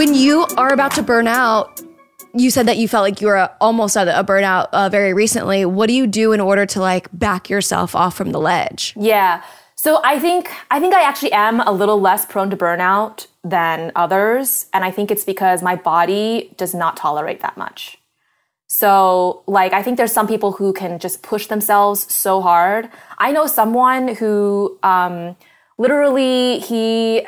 [0.00, 1.82] When you are about to burn out,
[2.32, 5.66] you said that you felt like you were almost at a burnout uh, very recently.
[5.66, 8.94] What do you do in order to like back yourself off from the ledge?
[8.96, 9.44] Yeah.
[9.76, 13.92] So I think I think I actually am a little less prone to burnout than
[13.94, 17.98] others, and I think it's because my body does not tolerate that much.
[18.68, 22.88] So, like, I think there's some people who can just push themselves so hard.
[23.18, 25.36] I know someone who, um,
[25.76, 27.26] literally, he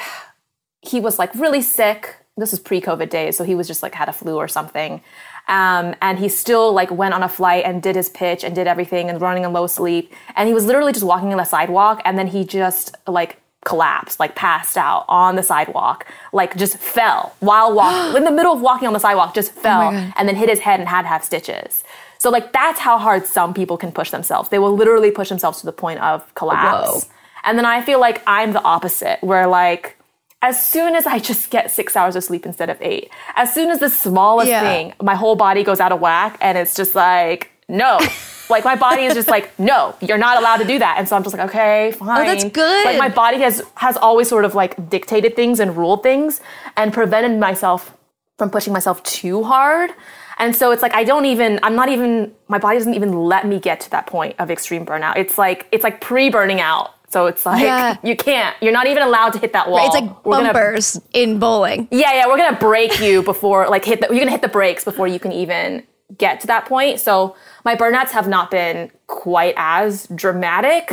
[0.81, 2.17] he was like really sick.
[2.37, 5.03] This was pre-COVID days, so he was just like had a flu or something.
[5.49, 8.67] Um, and he still like went on a flight and did his pitch and did
[8.67, 10.13] everything and running on low sleep.
[10.37, 14.19] And he was literally just walking on the sidewalk, and then he just like collapsed,
[14.19, 18.61] like passed out on the sidewalk, like just fell while walking in the middle of
[18.61, 20.13] walking on the sidewalk, just fell God.
[20.17, 21.85] and then hit his head and had to have stitches.
[22.19, 24.49] So like that's how hard some people can push themselves.
[24.49, 27.05] They will literally push themselves to the point of collapse.
[27.05, 27.13] Whoa.
[27.45, 29.97] And then I feel like I'm the opposite, where like
[30.43, 33.71] as soon as I just get six hours of sleep instead of eight, as soon
[33.71, 34.61] as the smallest Yeah.
[34.61, 37.99] thing, my whole body goes out of whack and it's just like, no.
[38.51, 40.97] like my body is just like, no, you're not allowed to do that.
[40.99, 42.21] And so I'm just like, okay, fine.
[42.21, 42.85] Oh, that's good.
[42.85, 46.41] Like my body has has always sort of like dictated things and ruled things
[46.77, 47.97] and prevented myself
[48.39, 49.91] from pushing myself too hard.
[50.39, 53.47] And so it's like I don't even I'm not even my body doesn't even let
[53.47, 55.17] me get to that point of extreme burnout.
[55.17, 56.91] It's like it's like pre-burning out.
[57.13, 57.97] So it's like Yeah.
[58.03, 58.57] you can't.
[58.63, 59.85] You're not even allowed to hit that wall.
[59.87, 61.87] It's like We're gonna- bumpers in bowling.
[61.91, 64.83] yeah, yeah, we're gonna break you before like hit the you're gonna hit the brakes
[64.85, 65.83] before you can even
[66.17, 67.01] get to that point.
[67.01, 70.89] So my burnouts have not been quite as dramatic,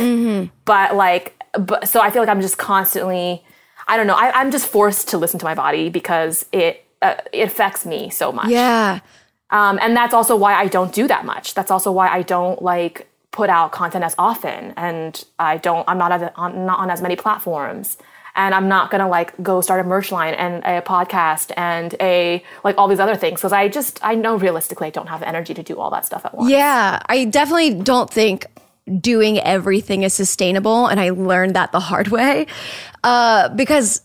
[0.66, 3.42] but like but so I feel like I'm just constantly
[3.88, 7.14] I don't know, I, I'm just forced to listen to my body because it uh,
[7.32, 8.48] it affects me so much.
[8.48, 9.00] Yeah.
[9.48, 11.54] Um, and that's also why I don't do that much.
[11.54, 15.88] That's also why I don't like put out content as often, and I don't.
[15.88, 17.96] I'm not at, on, not on as many platforms,
[18.34, 22.42] and I'm not gonna like go start a merch line and a podcast and a
[22.64, 25.28] like all these other things because I just I know realistically I don't have the
[25.28, 26.50] energy to do all that stuff at once.
[26.50, 28.46] Yeah, I definitely don't think
[28.98, 32.46] doing everything is sustainable, and I learned that the hard way.
[33.04, 34.02] Uh, because,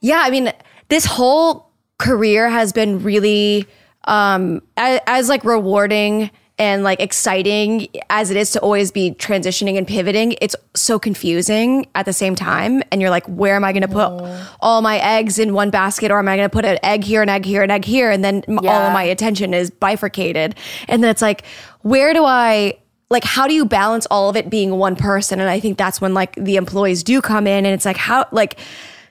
[0.00, 0.52] yeah, I mean,
[0.88, 3.66] this whole career has been really
[4.04, 6.30] um, as, as like rewarding
[6.60, 10.36] and like exciting as it is to always be transitioning and pivoting.
[10.42, 13.88] It's so confusing at the same time, and you're like, where am I going to
[13.88, 14.12] put
[14.60, 17.22] all my eggs in one basket, or am I going to put an egg here,
[17.22, 20.54] an egg here, an egg here, and then m- all of my attention is bifurcated.
[20.86, 21.46] And then it's like,
[21.80, 22.74] where do I
[23.08, 25.40] like how do you balance all of it being one person?
[25.40, 28.26] And I think that's when like the employees do come in and it's like how
[28.32, 28.58] like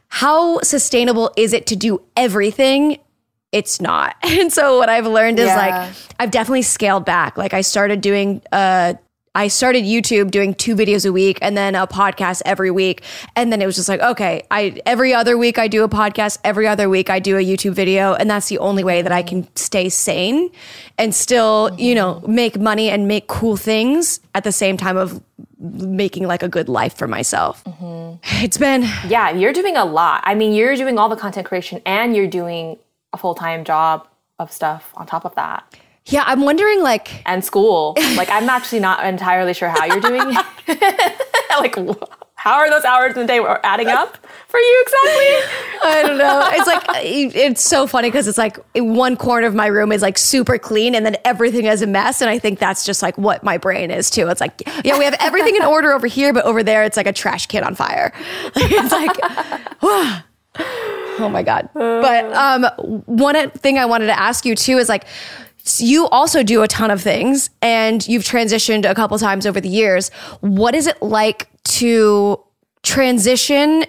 [0.08, 3.00] how sustainable is it to do everything?
[3.52, 4.16] It's not.
[4.24, 5.56] And so what I've learned is Yeah.
[5.58, 7.38] like I've definitely scaled back.
[7.38, 8.94] Like I started doing uh
[9.36, 13.04] I started YouTube doing two videos a week and then a podcast every week.
[13.36, 16.40] And then it was just like, okay, I every other week I do a podcast,
[16.44, 19.22] every other week I do a YouTube video, and that's the only way that I
[19.22, 20.50] can stay sane
[20.98, 25.22] and still, you know, make money and make cool things at the same time of
[25.60, 27.64] making like a good life for myself.
[28.44, 30.22] It's been Yeah, you're doing a lot.
[30.26, 32.78] I mean, you're doing all the content creation and you're doing
[33.14, 34.08] a full time job
[34.38, 35.64] of stuff on top of that.
[36.06, 37.96] yeah, I'm wondering like and school.
[38.16, 40.36] Like I'm actually not entirely sure how you're doing.
[41.60, 41.76] like
[42.36, 45.90] how are those hours in the day adding up for you exactly?
[45.90, 46.50] I don't know.
[46.54, 50.18] It's like it's so funny because it's like one corner of my room is like
[50.18, 52.22] super clean, and then everything is a mess.
[52.22, 54.30] And I think that's just like what my brain is too.
[54.30, 57.08] It's like yeah, we have everything in order over here, but over there it's like
[57.08, 58.14] a trash can on fire.
[58.56, 60.24] it's like.
[61.20, 61.70] Oh my god!
[61.74, 62.64] But um,
[63.06, 65.06] one thing I wanted to ask you too is like,
[65.78, 69.70] you also do a ton of things, and you've transitioned a couple times over the
[69.70, 70.10] years.
[70.42, 71.50] What is it like
[71.80, 72.40] to
[72.84, 73.86] transition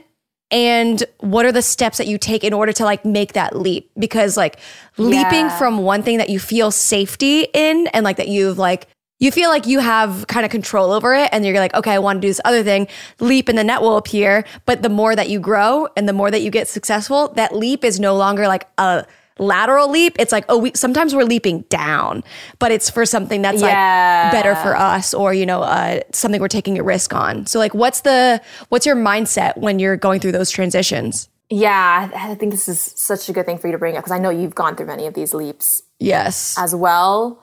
[0.50, 3.88] and what are the steps that you take in order to like make that leap
[3.98, 4.58] because like
[4.98, 5.58] leaping Yeah.
[5.58, 8.88] from one thing that you feel safety in and like that you've like
[9.20, 11.98] you feel like you have kind of control over it and you're like okay i
[11.98, 12.88] want to do this other thing.
[13.20, 16.30] Leap and the net will appear but the more that you grow and the more
[16.30, 19.06] that you get successful that leap is no longer like a
[19.38, 20.16] lateral leap.
[20.18, 22.24] It's like oh we sometimes we're leaping down
[22.58, 24.22] but it's for something that's Yeah.
[24.24, 27.46] like better for us or you know uh, something we're taking a risk on.
[27.46, 31.28] So like what's the what's your mindset when you're going through those transitions?
[31.48, 34.04] Yeah, I I think this is such a good thing for you to bring up
[34.04, 36.54] because I know you've gone through many of these leaps yes.
[36.58, 37.42] as well.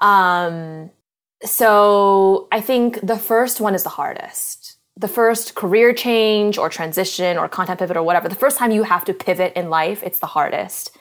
[0.00, 0.90] Um,
[1.46, 4.76] so I think the first one is the hardest.
[4.96, 8.82] The first career change or transition or content pivot or whatever, the first time you
[8.82, 10.96] have to pivot in life, it's the hardest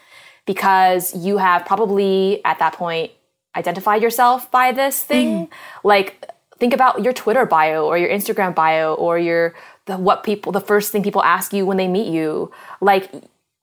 [0.46, 3.12] because you have probably at that point
[3.56, 5.48] identified yourself by this thing.
[5.48, 5.88] Mm-hmm.
[5.88, 6.30] Like
[6.60, 10.62] think about your Twitter bio or your Instagram bio or your the what people the
[10.62, 12.52] first thing people ask you when they meet you.
[12.82, 13.10] Like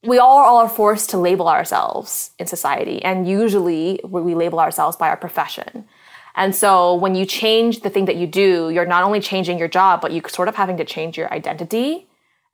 [0.03, 5.09] we all are forced to label ourselves in society and usually we label ourselves by
[5.09, 5.85] our profession.
[6.35, 9.68] And so when you change the thing that you do, you're not only changing your
[9.68, 12.07] job, but you're sort of having to change your identity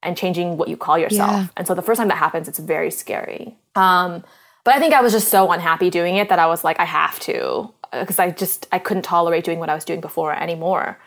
[0.03, 1.31] and changing what you call yourself.
[1.31, 1.47] Yeah.
[1.57, 3.57] And so the first time that happens, it's very scary.
[3.75, 4.25] Um,
[4.65, 6.85] but I think I was just so unhappy doing it that I was like, I
[6.85, 10.99] have to, because I just I couldn't tolerate doing what I was doing before anymore.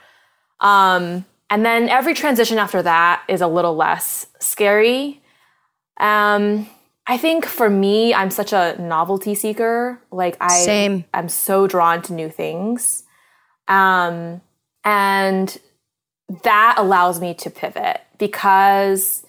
[0.60, 5.22] Um, and then every transition after that is a little less scary.
[6.00, 6.70] Um,
[7.08, 10.02] I think for me, I'm such a novelty seeker.
[10.12, 11.06] Like I, Same.
[11.14, 13.04] I'm so drawn to new things,
[13.68, 14.42] um,
[14.84, 15.58] and
[16.44, 19.26] that allows me to pivot because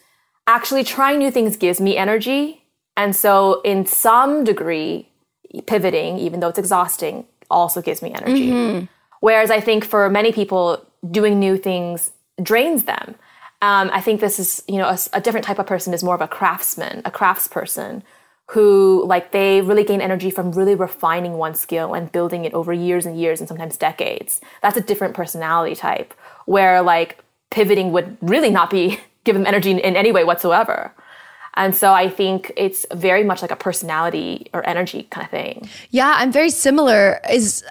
[0.47, 2.65] actually trying new things gives me energy.
[2.97, 5.09] And so, in some degree,
[5.67, 8.51] pivoting, even though it's exhausting, also gives me energy.
[9.21, 12.13] Whereas I think for many people, doing new things
[12.43, 13.15] drains them.
[13.63, 16.17] Um, I think this is, you know, a, a different type of person is more
[16.17, 18.03] of a craftsman, a craftsperson
[18.51, 22.73] who, like, they really gain energy from really refining one skill and building it over
[22.73, 24.41] years and years and sometimes decades.
[24.63, 26.13] That's a different personality type
[26.47, 30.93] where, like, pivoting would really not be give them energy in, in any way whatsoever.
[31.55, 35.69] And so I think it's very much like a personality or energy kind of thing.
[35.91, 37.21] Yeah, I'm very similar.
[37.31, 37.63] Is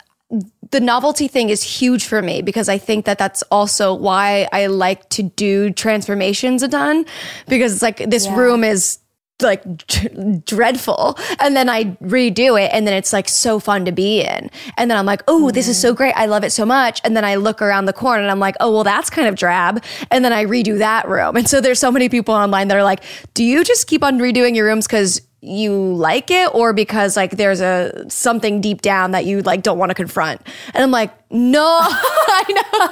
[0.71, 4.67] the novelty thing is huge for me because I think that that's also why I
[4.67, 7.05] like to do transformations a ton
[7.47, 8.99] because it's like this room is
[9.41, 13.91] like d- dreadful and then I redo it and then it's like so fun to
[13.91, 14.49] be in.
[14.77, 16.13] And then I'm like oh this is so great.
[16.13, 17.01] I love it so much.
[17.03, 19.35] And then I look around the corner and I'm like oh well that's kind of
[19.35, 19.83] drab.
[20.09, 21.35] And then I redo that room.
[21.35, 23.03] And so there's so many people online that are like
[23.33, 27.31] do you just keep on redoing your rooms because you like it or because like
[27.31, 30.39] there's a something deep down that you like don't want to confront.
[30.73, 32.87] And i'm like no i know.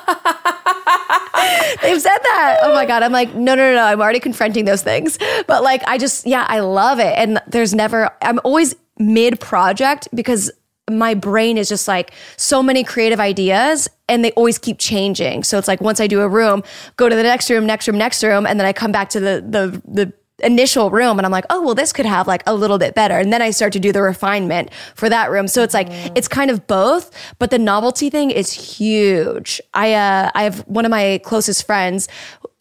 [1.81, 2.59] They've said that.
[2.63, 3.03] Oh my god.
[3.03, 3.83] I'm like no no no no.
[3.83, 5.19] I'm already confronting those things.
[5.45, 7.13] But like i just yeah i love it.
[7.17, 10.51] And there's never i'm always mid project because
[10.89, 15.43] my brain is just like so many creative ideas and they always keep changing.
[15.43, 16.63] So it's like once I do a room,
[16.97, 19.19] go to the next room, next room, next room, and then I come back to
[19.19, 22.53] the the the initial room and I'm like, oh well this could have like a
[22.53, 23.17] little bit better.
[23.17, 25.47] And then I start to do the refinement for that room.
[25.47, 29.61] So it's like it's kind of both, but the novelty thing is huge.
[29.73, 32.07] I uh I have one of my closest friends,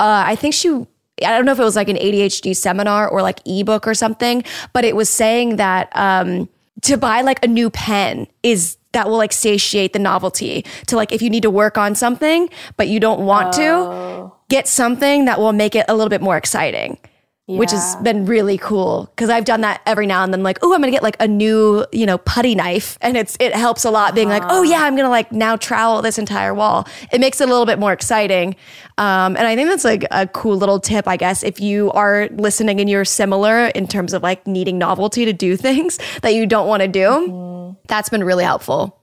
[0.00, 0.86] uh I think she
[1.24, 4.44] I don't know if it was like an ADHD seminar or like ebook or something,
[4.72, 6.48] but it was saying that um,
[6.82, 10.64] to buy like a new pen is that will like satiate the novelty.
[10.86, 14.66] To like if you need to work on something but you don't want to, get
[14.66, 16.98] something that will make it a little bit more exciting.
[17.56, 20.42] Which has been really cool because I've done that every now and then.
[20.42, 23.54] Like, oh, I'm gonna get like a new, you know, putty knife, and it's it
[23.54, 24.14] helps a lot.
[24.14, 26.86] Being like, oh yeah, I'm gonna like now trowel this entire wall.
[27.10, 28.54] It makes it a little bit more exciting,
[28.98, 32.28] um, and I think that's like a cool little tip, I guess, if you are
[32.32, 36.44] listening and you're similar in terms of like needing novelty to do things that you
[36.44, 37.76] don't want to do.
[37.86, 39.00] That's been really helpful.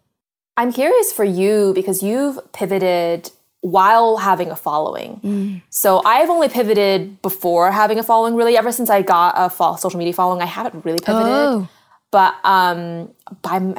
[0.57, 3.31] I'm curious for you because you've pivoted
[3.65, 5.61] while having a following.
[5.71, 8.55] So I've only pivoted before having a following, really.
[8.57, 11.31] Ever since I got a fo- social media following, I haven't really pivoted.
[11.31, 11.67] Oh.
[12.11, 13.09] But um,
[13.43, 13.73] I'm,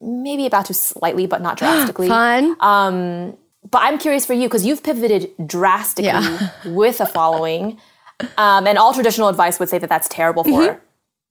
[0.00, 2.06] maybe about to slightly, but not drastically.
[2.08, 2.56] Fun.
[2.60, 6.50] but I'm curious for you because you've pivoted drastically Yeah.
[6.66, 7.78] with a following,
[8.36, 10.78] um, and all traditional advice would say that that's terrible for Mm-hmm.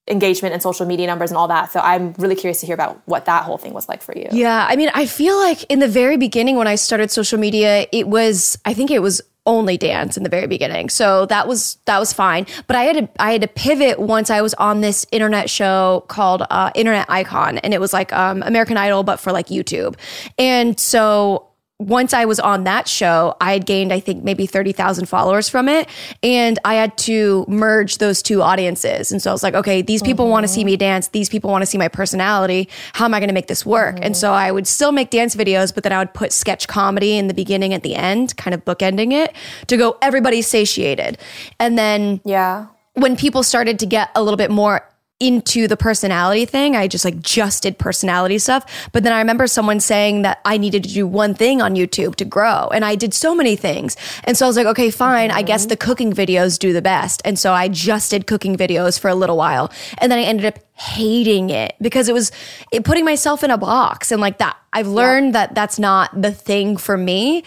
[0.08, 1.72] Engagement and social media numbers and all that.
[1.72, 4.28] So I'm really curious to hear about what that whole thing was like for you.
[4.32, 7.88] Yeah, I mean, I feel like in the very beginning when I started social media,
[7.92, 10.90] it was I think it was only dance in the very beginning.
[10.90, 12.46] So that was that was fine.
[12.68, 16.06] But I had to I had to pivot once I was on this internet show
[16.08, 19.96] called uh, Internet Icon, and it was like um, American Idol, but for like YouTube.
[20.38, 21.48] And so
[21.80, 25.70] once I was on that show, I had gained, I think, maybe 30,000 followers from
[25.70, 25.88] it.
[26.24, 29.12] And I had to merge those two audiences.
[29.12, 31.10] And so I was like, okay, these people want to see me dance.
[31.10, 32.68] These people want to see my personality.
[32.94, 34.00] How am I going to make this work?
[34.02, 37.16] And so I would still make dance videos, but then I would put sketch comedy
[37.16, 39.36] in the beginning, at the end, kind of bookending it
[39.68, 41.20] to go, everybody's satiated.
[41.60, 42.68] And then Yeah.
[42.96, 44.82] when people started to get a little bit more
[45.20, 48.90] into the personality thing, I just like just did personality stuff.
[48.92, 52.16] But then I remember someone saying that I needed to do one thing on YouTube
[52.16, 52.68] to grow.
[52.68, 53.98] And I did so many things.
[54.26, 55.32] And so I was like, okay, fine.
[55.32, 55.70] I guess mm-hmm.
[55.70, 57.22] the cooking videos do the best.
[57.26, 59.72] And so I just did cooking videos for a little while.
[59.98, 62.32] And then I ended up hating it because it was
[62.72, 64.56] it, putting myself in a box and like that.
[64.72, 67.44] I've learned that that's not the thing for me.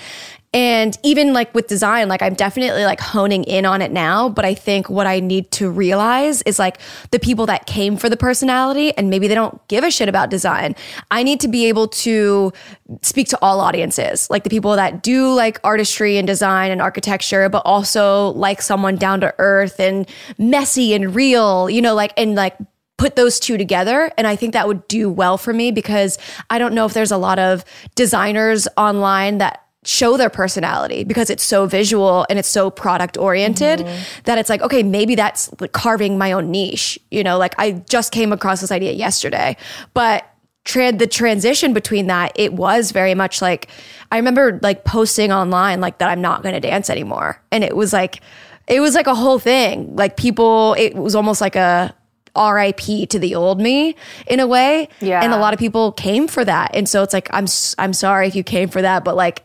[0.53, 4.28] And even like with design, like I'm definitely like honing in on it now.
[4.28, 6.78] But I think what I need to realize is like
[7.12, 10.28] the people that came for the personality and maybe they don't give a shit about
[10.28, 10.74] design.
[11.12, 12.53] I need to be able to
[13.03, 17.48] speak to all audiences, like the people that do like artistry and design and architecture,
[17.48, 22.34] but also like someone down to earth and messy and real, you know, like, and
[22.34, 22.57] like,
[22.98, 26.18] put those two together and i think that would do well for me because
[26.51, 31.31] i don't know if there's a lot of designers online that show their personality because
[31.31, 34.20] it's so visual and it's so product oriented mm-hmm.
[34.24, 37.72] that it's like okay maybe that's like carving my own niche you know like i
[37.89, 39.57] just came across this idea yesterday
[39.95, 43.68] but tra- the transition between that it was very much like
[44.12, 47.74] i remember like posting online like that i'm not going to dance anymore and it
[47.74, 48.20] was like
[48.68, 51.95] it was like a whole thing like people it was almost like a
[52.37, 54.89] RIP to the old me in a way.
[55.01, 55.22] Yeah.
[55.22, 56.70] And a lot of people came for that.
[56.74, 57.47] And so it's like, I'm,
[57.78, 59.45] I'm sorry if you came for that, but like,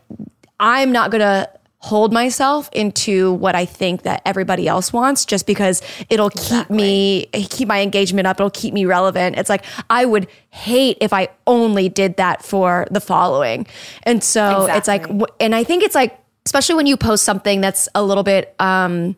[0.58, 5.46] I'm not going to hold myself into what I think that everybody else wants just
[5.46, 8.40] because it'll keep me, keep my engagement up.
[8.40, 9.38] It'll keep me relevant.
[9.38, 13.66] It's like, I would hate if I only did that for the following.
[14.02, 15.06] And so it's like,
[15.38, 19.14] and I think it's like, especially when you post something that's a little bit, um,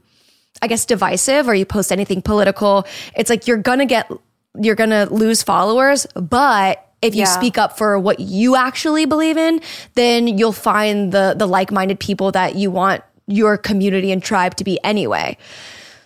[0.61, 4.11] I guess divisive or you post anything political, it's like you're gonna get
[4.61, 7.27] you're gonna lose followers, but if you Yeah.
[7.27, 9.61] speak up for what you actually believe in,
[9.95, 14.65] then you'll find the the like-minded people that you want your community and tribe to
[14.65, 15.37] be anyway.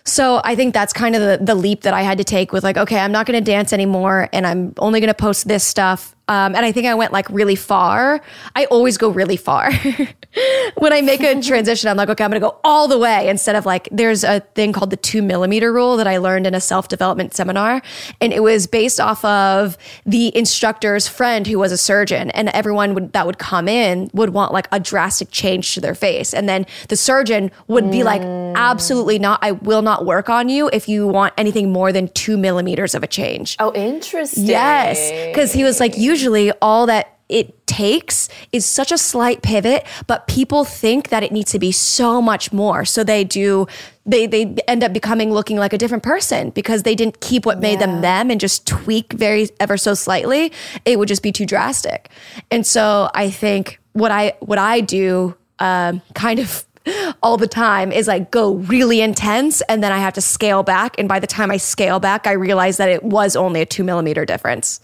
[0.05, 2.63] So I think that's kind of the, the leap that I had to take with
[2.63, 5.63] like, okay, I'm not going to dance anymore and I'm only going to post this
[5.63, 6.12] stuff.
[6.27, 8.21] Um, and I think I went like really far.
[8.55, 9.71] I always go really far.
[10.77, 13.27] when I make a transition, I'm like, okay, I'm going to go all the way
[13.27, 16.55] instead of like, there's a thing called the two millimeter rule that I learned in
[16.55, 17.81] a self development seminar.
[18.21, 22.31] And it was based off of the instructor's friend who was a surgeon.
[22.31, 25.95] And everyone would, that would come in would want like a drastic change to their
[25.95, 26.33] face.
[26.33, 29.39] And then the surgeon would be like, absolutely not.
[29.41, 33.03] I will not work on you if you want anything more than two millimeters of
[33.03, 33.57] a change.
[33.59, 34.45] Oh, interesting.
[34.45, 35.11] Yes.
[35.27, 40.27] Because he was like, usually all that it takes is such a slight pivot, but
[40.27, 42.85] people think that it needs to be so much more.
[42.85, 43.65] So they do,
[44.05, 47.59] they, they end up becoming looking like a different person because they didn't keep what
[47.59, 50.51] made them them and just tweak very ever so slightly.
[50.85, 52.11] It would just be too drastic.
[52.51, 56.63] And so I think what I, what I do, um, kind of
[57.23, 60.99] all the time is like go really intense and then I have to scale back.
[60.99, 63.83] And by the time I scale back, I realize that it was only a two
[63.83, 64.81] millimeter difference.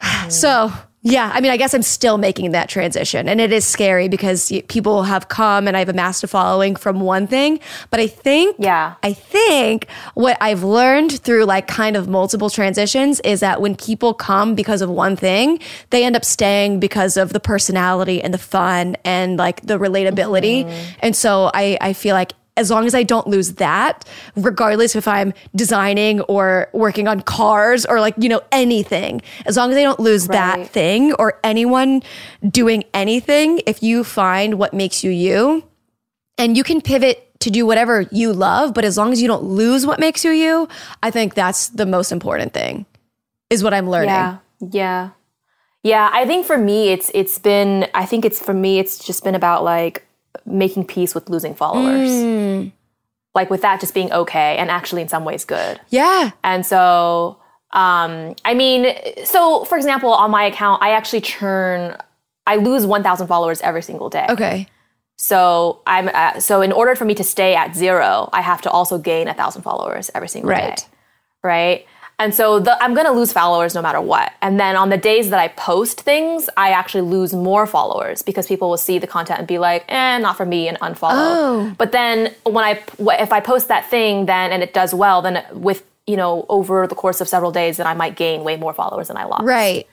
[0.00, 0.32] Mm.
[0.32, 0.72] So,
[1.02, 3.26] yeah, I mean, I guess I'm still making that transition.
[3.26, 7.26] And it is scary because people have come and I've amassed a following from one
[7.26, 7.58] thing.
[7.88, 8.96] But I think, Yeah.
[9.02, 14.12] I think what I've learned through like kind of multiple transitions is that when people
[14.12, 18.38] come because of one thing, they end up staying because of the personality and the
[18.38, 20.66] fun and like the relatability.
[20.66, 20.98] Mm-hmm.
[21.00, 25.08] And so I, I feel like as long as I don't lose that, regardless if
[25.08, 29.82] I'm designing or working on cars or like, you know, anything, as long as I
[29.82, 32.02] don't lose that thing or anyone
[32.48, 35.64] doing anything, if you find what makes you you,
[36.38, 39.44] and you can pivot to do whatever you love, but as long as you don't
[39.44, 40.68] lose what makes you you,
[41.02, 42.84] I think that's the most important thing,
[43.48, 44.10] is what I'm learning.
[44.10, 44.38] Yeah.
[44.60, 45.10] Yeah.
[45.82, 49.24] Yeah, I think for me it's it's been I think it's for me it's just
[49.24, 50.06] been about like
[50.46, 52.10] making peace with losing followers.
[52.10, 52.72] Mm.
[53.34, 55.80] Like with that just being okay and actually in some ways good.
[55.90, 56.32] Yeah.
[56.42, 57.38] And so,
[57.72, 61.96] um, I mean, so for example, on my account, I actually churn,
[62.46, 64.26] I lose 1,000 followers every single day.
[64.28, 64.66] Okay.
[65.16, 68.70] So I'm, uh, so in order for me to stay at zero, I have to
[68.70, 70.76] also gain a thousand followers every single Right.
[70.78, 70.82] day.
[71.44, 71.86] Right.
[72.20, 74.32] And so the, I'm going to lose followers no matter what.
[74.42, 78.46] And then on the days that I post things, I actually lose more followers because
[78.46, 81.10] people will see the content and be like, eh, not for me and unfollow.
[81.12, 81.74] Oh.
[81.78, 82.72] But then when I,
[83.24, 86.86] if I post that thing then and it does well, then with, you know, over
[86.86, 89.44] the course of several days, then I might gain way more followers than I lost.
[89.44, 89.88] Right.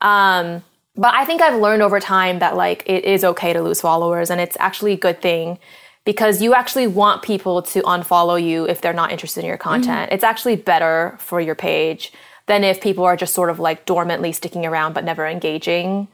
[0.00, 0.62] Um,
[0.94, 4.28] But I think I've learned over time that like it is okay to lose followers
[4.30, 5.58] and it's actually a good thing
[6.04, 10.10] because you actually want people to unfollow you if they're not interested in your content.
[10.12, 12.12] It's actually better for your page
[12.46, 16.08] than if people are just sort of like dormantly sticking around but never engaging.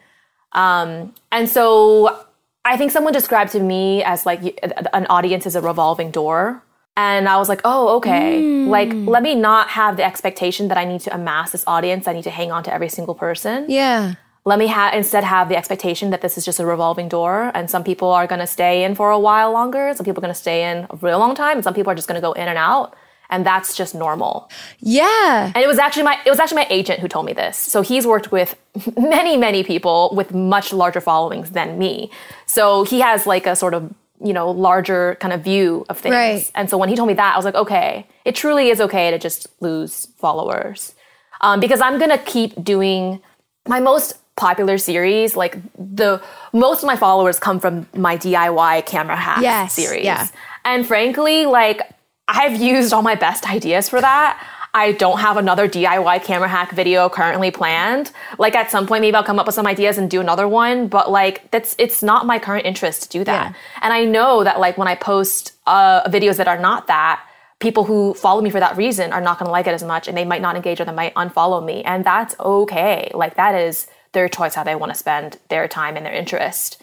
[0.53, 2.25] Um, and so
[2.65, 4.61] I think someone described to me as like
[4.93, 6.63] an audience is a revolving door.
[6.97, 8.43] And I was like, oh, okay.
[8.67, 12.09] Like, let me not have the expectation that I need to amass this audience.
[12.09, 14.15] I need to hang on to every single person Yeah.
[14.49, 17.71] Let me ha- instead have the expectation that this is just a revolving door and
[17.75, 20.39] some people are going to stay in for a while longer some people are going
[20.39, 22.33] to stay in a real long time and some people are just going to go
[22.33, 22.97] in and out
[23.31, 24.51] and that's just normal.
[24.81, 25.53] Yeah.
[25.55, 27.57] and it was actually my it was actually my agent who told me this.
[27.59, 28.57] So he's worked with
[28.97, 32.11] many many people with much larger followings than me.
[32.47, 33.95] So he has like a sort of
[34.29, 36.15] you know larger kind of view of things.
[36.15, 36.51] Right.
[36.55, 39.13] and so when he told me that i was like okay it truly is okay
[39.13, 40.95] to just lose followers.
[41.41, 43.21] Um, because i'm gonna keep doing
[43.69, 46.23] my most popular series like the
[46.53, 50.27] most of my followers come from my diy camera hack Yes, series yeah.
[50.65, 51.83] and frankly like
[52.29, 54.33] i've used all my best ideas for that
[54.75, 58.13] I don't have another DIY camera hack video currently planned.
[58.39, 60.89] Like at some point, maybe I'll come up with some ideas and do another one.
[60.89, 63.53] But like that's it's not my current interest to do that.
[63.53, 63.57] Yeah.
[63.83, 67.25] And I know that like when I post uh, videos that are not that,
[67.61, 70.07] people who follow me for that reason are not going to like it as much,
[70.07, 73.11] and they might not engage or they might unfollow me, and that's okay.
[73.15, 76.81] Like that is their choice how they want to spend their time and their interest.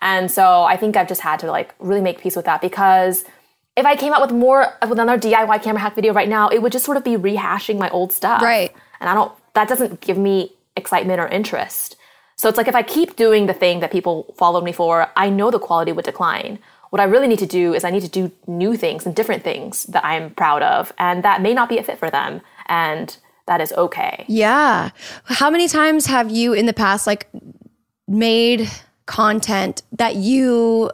[0.00, 3.24] And so I think I've just had to like really make peace with that because
[3.76, 6.62] if I came out with more with another DIY camera hack video right now, it
[6.62, 8.42] would just sort of be rehashing my old stuff.
[8.42, 8.72] Right.
[9.00, 11.96] And I don't that doesn't give me excitement or interest.
[12.36, 15.28] So it's like if I keep doing the thing that people followed me for, I
[15.28, 16.60] know the quality would decline.
[16.90, 19.42] What I really need to do is I need to do new things and different
[19.42, 23.16] things that I'm proud of, and that may not be a fit for them, and
[23.48, 24.24] that is okay.
[24.28, 24.90] Yeah.
[25.24, 27.28] How many times have you in the past like
[28.06, 28.70] made
[29.06, 30.90] content that you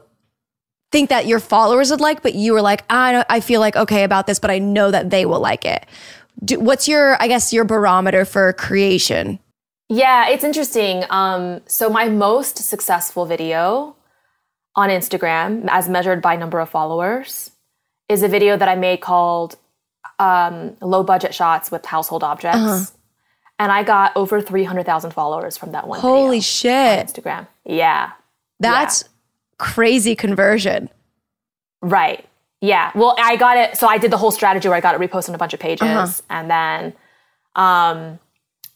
[0.90, 4.04] think that your followers would like, but you were like, I I feel like okay
[4.04, 5.84] about this, but I know that they will like it.
[6.44, 9.38] Do, what's your, I guess, your barometer for creation?
[9.88, 11.04] Yeah, it's interesting.
[11.10, 13.96] Um, so my most successful video
[14.76, 17.50] on Instagram, as measured by number of followers,
[18.08, 19.56] is a video that I made called
[20.18, 22.84] um, "Low Budget Shots with Household Objects," Uh-huh.
[23.58, 26.00] and I got over three hundred thousand followers from that one.
[26.00, 26.98] Holy shit.
[27.00, 27.46] on Instagram.
[27.64, 28.10] Yeah,
[28.60, 29.04] That's
[29.58, 30.90] crazy conversion.
[31.80, 32.26] Right.
[32.60, 32.90] Yeah.
[32.94, 33.76] Well, I got it.
[33.76, 35.60] So I did the whole strategy where I got it reposted on a bunch of
[35.60, 36.10] pages, Uh-huh.
[36.30, 36.84] and then
[37.56, 38.18] um,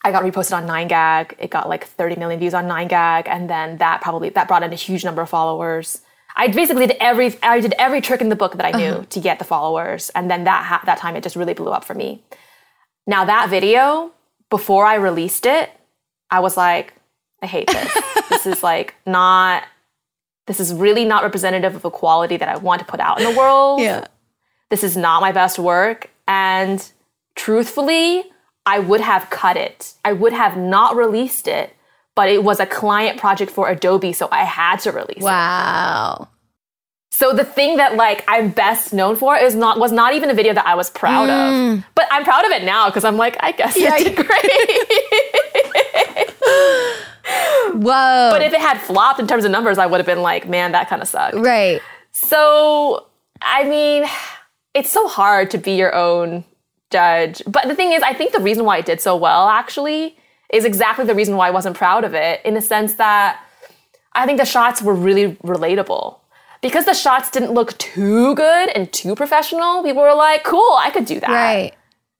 [0.04, 1.34] I got reposted on 9gag.
[1.38, 4.72] It got like 30 million views on 9gag, and then that probably that brought in
[4.72, 6.00] a huge number of followers.
[6.38, 9.06] I basically did every I did every trick in the book that I knew uh-huh.
[9.10, 11.84] to get the followers, and then that ha- that time it just really blew up
[11.84, 12.22] for me.
[13.06, 14.12] Now that video,
[14.48, 15.70] before I released it,
[16.30, 16.94] I was like,
[17.42, 17.92] I hate this.
[18.30, 19.64] this is like not.
[20.46, 23.30] This is really not representative of the quality that I want to put out in
[23.30, 23.80] the world.
[23.80, 24.06] Yeah.
[24.70, 26.08] This is not my best work.
[26.26, 26.90] And
[27.34, 28.24] truthfully,
[28.64, 29.94] I would have cut it.
[30.04, 31.74] I would have not released it,
[32.18, 35.22] but it was a client project for Adobe, so I had to release it.
[35.22, 36.26] Wow.
[37.12, 40.34] So the thing that like I'm best known for is not was not even a
[40.34, 41.54] video that I was proud of.
[41.54, 41.84] Mm.
[41.94, 44.50] But I'm proud of it now because I'm like, I guess I did great.
[47.84, 48.30] Whoa.
[48.32, 50.72] but if it had flopped in terms of numbers, I would have been like, man,
[50.72, 51.36] that kind of sucked.
[51.36, 51.80] right.
[52.10, 53.06] So,
[53.40, 54.06] I mean,
[54.74, 56.42] it's so hard to be your own
[56.90, 57.42] judge.
[57.46, 60.16] But the thing is, I think the reason why it did so well actually
[60.52, 63.40] is exactly the reason why I wasn't proud of it in the sense that
[64.12, 66.18] I think the shots were really relatable.
[66.60, 70.90] Because the shots didn't look too good and too professional, people were like, cool, I
[70.90, 71.30] could do that.
[71.30, 71.72] Right.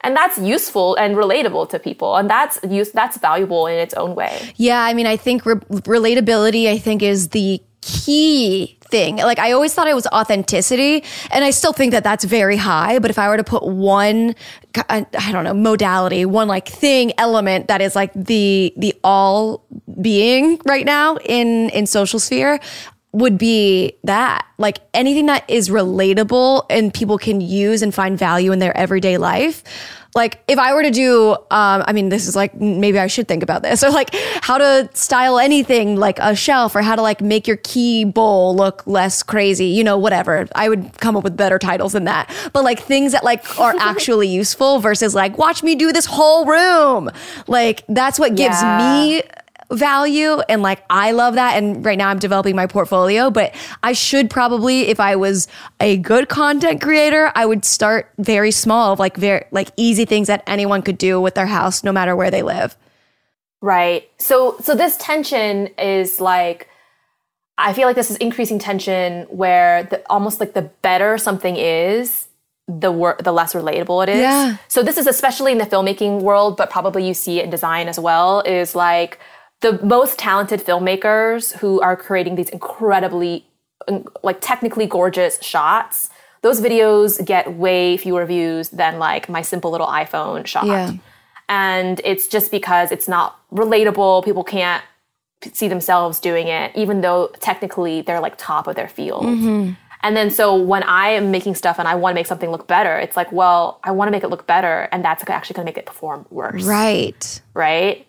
[0.03, 2.15] And that's useful and relatable to people.
[2.15, 4.53] And that's use that's valuable in its own way.
[4.55, 9.17] Yeah, I mean, I think re- relatability, I think, is the key thing.
[9.17, 12.99] Like, I always thought it was authenticity, and I still think that that's very high.
[12.99, 14.35] But if I were to put one,
[14.89, 18.95] I uh, I don't know, modality, one like thing, element that is like the the
[19.05, 19.65] all
[20.01, 22.61] being right now in in social sphere
[23.13, 28.53] would be that like anything that is relatable and people can use and find value
[28.53, 29.65] in their everyday life
[30.19, 33.27] like if i were to do um i mean this is like maybe i should
[33.27, 33.83] think about this.
[33.89, 34.11] Or like
[34.43, 38.55] how to style anything like a shelf or how to like make your key bowl
[38.55, 40.47] look less crazy you know whatever.
[40.55, 42.25] I would come up with better titles than that.
[42.53, 46.45] But like things that like are actually useful versus like watch me do this whole
[46.45, 47.11] room.
[47.47, 48.79] Like that's what gives Yeah.
[48.79, 49.23] me
[49.73, 53.93] value and like I love that and right now I'm developing my portfolio but I
[53.93, 55.47] should probably if I was
[55.79, 60.43] a good content creator I would start very small like very like easy things that
[60.47, 62.77] anyone could do with their house no matter where they live.
[63.61, 64.09] Right.
[64.19, 66.69] So so this tension is like
[67.59, 72.29] I feel like this is increasing tension where the, almost like the better something is,
[72.69, 74.21] the wor- the less relatable it is.
[74.21, 74.57] Yeah.
[74.69, 77.89] So this is especially in the filmmaking world, but probably you see it in design
[77.89, 78.41] as well.
[78.43, 79.19] Is like
[79.61, 83.45] the most talented filmmakers who are creating these incredibly
[84.23, 86.11] like technically gorgeous shots.
[86.43, 90.67] Those videos get way fewer views than like my simple little iPhone shot.
[90.67, 90.93] Yeah.
[91.49, 94.25] And it's just because it's not relatable.
[94.25, 94.85] People can't
[95.53, 99.25] see themselves doing it, even though technically they're like top of their field.
[99.25, 99.73] Mm-hmm.
[100.03, 102.69] And then so when I am making stuff and I want to make something look
[102.69, 105.67] better, it's like, well, I want to make it look better, and that's actually going
[105.67, 107.41] to make it perform worse Right.
[107.55, 108.07] right?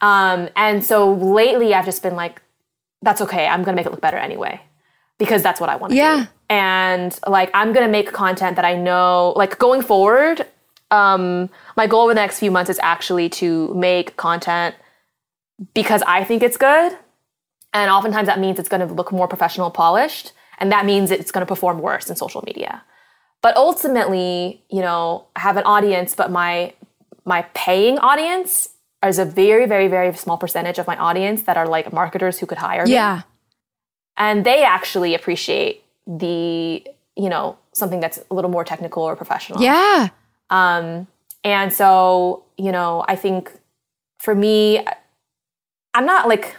[0.00, 2.40] Um, and so lately, I've just been like,
[3.02, 3.46] that's okay.
[3.46, 4.60] I'm gonna make it look better anyway,
[5.18, 6.24] because that's what I want to Yeah.
[6.24, 6.28] do.
[6.50, 10.46] And like, I'm gonna make content that I know, like going forward.
[10.90, 14.74] Um, my goal over the next few months is actually to make content
[15.74, 16.96] because I think it's good,
[17.74, 21.46] and oftentimes that means it's gonna look more professional, polished, and that means it's gonna
[21.46, 22.82] perform worse in social media.
[23.42, 26.72] But ultimately, you know, I have an audience, but my
[27.24, 28.70] my paying audience
[29.04, 32.46] is a very, very, very small percentage of my audience that are like marketers who
[32.46, 32.92] could hire me.
[32.92, 33.22] Yeah.
[34.16, 36.84] And they actually appreciate the,
[37.16, 39.62] you know, something that's a little more technical or professional.
[39.62, 40.08] Yeah.
[40.50, 41.06] Um,
[41.44, 43.52] and so, you know, I think
[44.18, 44.84] for me,
[45.94, 46.56] I'm not like,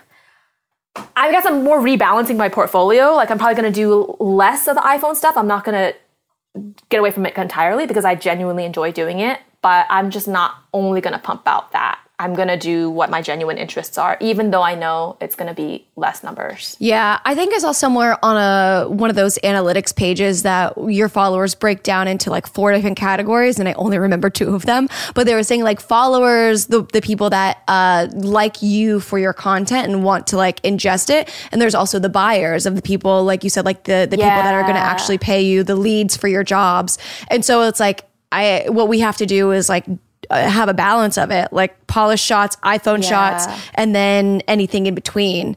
[1.16, 3.14] I guess I'm more rebalancing my portfolio.
[3.14, 5.36] Like, I'm probably going to do less of the iPhone stuff.
[5.36, 9.40] I'm not going to get away from it entirely because I genuinely enjoy doing it.
[9.62, 12.00] But I'm just not only going to pump out that.
[12.20, 15.48] I'm going to do what my genuine interests are, even though I know it's going
[15.48, 16.76] to be less numbers.
[16.78, 21.08] Yeah, I think I saw somewhere on a one of those analytics pages that your
[21.08, 24.90] followers break down into like four different categories, and I only remember two of them.
[25.16, 29.34] But they were saying like followers, the the people that uh, like you for your
[29.34, 33.24] content and want to like ingest it, and there's also the buyers of the people,
[33.24, 35.76] like you said, like the the people that are going to actually pay you, the
[35.76, 36.98] leads for your jobs,
[37.30, 39.86] and so it's like I what we have to do is like
[40.30, 44.94] Uh, have a balance of it, like polished shots, iPhone shots, and then anything in
[44.94, 45.56] between.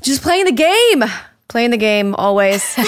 [0.00, 1.04] Just playing the game.
[1.48, 2.74] Playing the game always.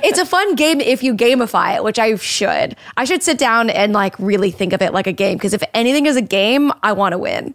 [0.00, 2.76] It's a fun game if you gamify it which i should.
[2.96, 5.62] I should sit down and like really think of it like a game because if
[5.74, 7.54] anything is a game i want to win.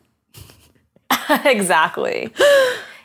[1.45, 2.31] Exactly.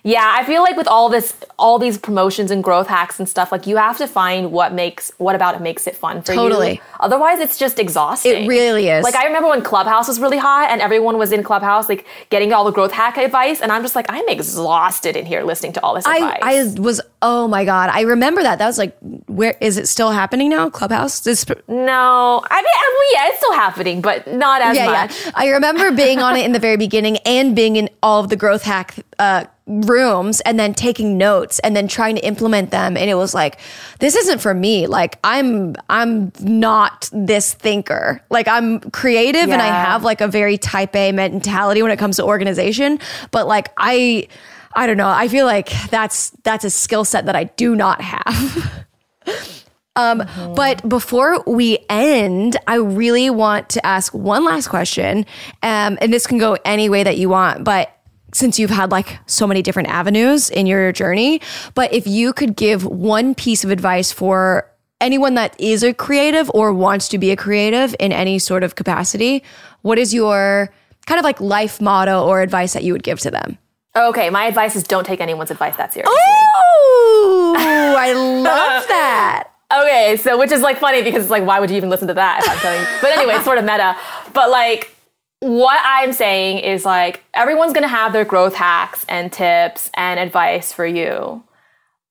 [0.05, 3.51] Yeah, I feel like with all this, all these promotions and growth hacks and stuff,
[3.53, 6.75] like you have to find what makes, what about it makes it fun for Totally.
[6.75, 6.79] you.
[7.01, 8.45] Otherwise, it's just exhausting.
[8.45, 11.43] it really is Like I remember when Clubhouse was really hot and everyone was in
[11.43, 15.27] Clubhouse, like getting all the growth hack advice, and I'm just like, I'm exhausted in
[15.27, 16.39] here listening to all this I, advice.
[16.77, 18.97] I was oh my god i remember that that was like
[19.27, 23.53] where is it still happening now clubhouse This- no, I mean, well, yeah, it's still
[23.55, 25.25] happening, but not as yeah, much.
[25.25, 25.33] yeah.
[25.35, 28.37] I remember being on it in the very beginning and being in all of the
[28.37, 32.97] growth hack uh, rooms and then taking notes and then trying to implement them.
[32.97, 33.61] And it was like,
[34.01, 34.87] this isn't for me.
[34.87, 38.21] Like I'm, I'm not this thinker.
[38.31, 42.17] Like I'm creative and I have like a very type A mentality when it comes
[42.17, 42.99] to organization.
[43.31, 44.27] But like I,
[44.75, 45.09] I don't know.
[45.09, 48.85] I feel like that's that's a skill set that I do not have.
[49.97, 50.25] Um,
[50.55, 55.27] But before we end, I really want to ask one last question.
[55.65, 57.91] Um, and this can go any way that you want, but
[58.33, 61.41] since you've had like so many different avenues in your journey,
[61.75, 66.51] but if you could give one piece of advice for anyone that is a creative
[66.55, 69.43] or wants to be a creative in any sort of capacity,
[69.83, 70.71] what is your
[71.07, 73.57] kind of like life motto or advice that you would give to them?
[73.97, 76.15] Okay, my advice is don't take anyone's advice that seriously.
[76.15, 79.49] Oh, I love that.
[79.73, 82.15] Okay, so which is like funny because it's like, why would you even listen to
[82.15, 82.81] that if I'm telling?
[82.81, 83.97] you, But anyway, it's sort of meta.
[84.33, 84.95] But like,
[85.41, 90.73] what I'm saying is like, everyone's gonna have their growth hacks and tips and advice
[90.73, 91.45] for you,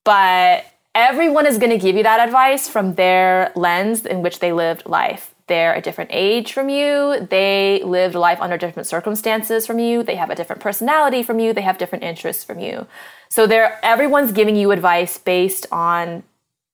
[0.03, 4.85] but everyone is gonna give you that advice from their lens in which they lived
[4.85, 5.33] life.
[5.47, 7.25] They're a different age from you.
[7.29, 10.03] They lived life under different circumstances from you.
[10.03, 11.53] They have a different personality from you.
[11.53, 12.85] They have different interests from you.
[13.29, 16.23] So they're everyone's giving you advice based on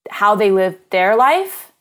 [0.09, 1.72] how they lived their life.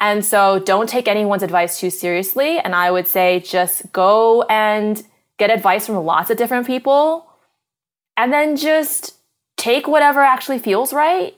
[0.00, 2.58] And so don't take anyone's advice too seriously.
[2.58, 5.02] And I would say just go and
[5.38, 7.26] get advice from lots of different people
[8.16, 9.16] and then just
[9.56, 11.36] take whatever actually feels right,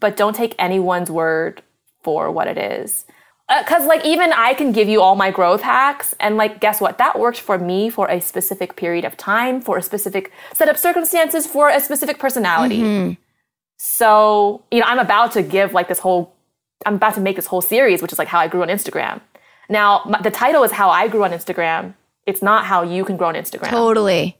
[0.00, 1.62] but don't take anyone's word
[2.02, 3.06] for what it is.
[3.46, 6.80] Uh, because, like, even I can give you all my growth hacks, and, like, guess
[6.80, 6.96] what?
[6.96, 10.78] That worked for me for a specific period of time, for a specific set of
[10.78, 12.80] circumstances, for a specific personality.
[12.80, 13.12] Mm-hmm.
[13.76, 16.33] So, you know, I'm about to give like this whole,
[16.86, 19.20] I'm about to make this whole series, which is like how I grew on Instagram.
[19.68, 21.94] Now, my, the title is How I Grew on Instagram,
[22.26, 23.70] It's not how you can grow on Instagram.
[23.70, 24.36] Totally.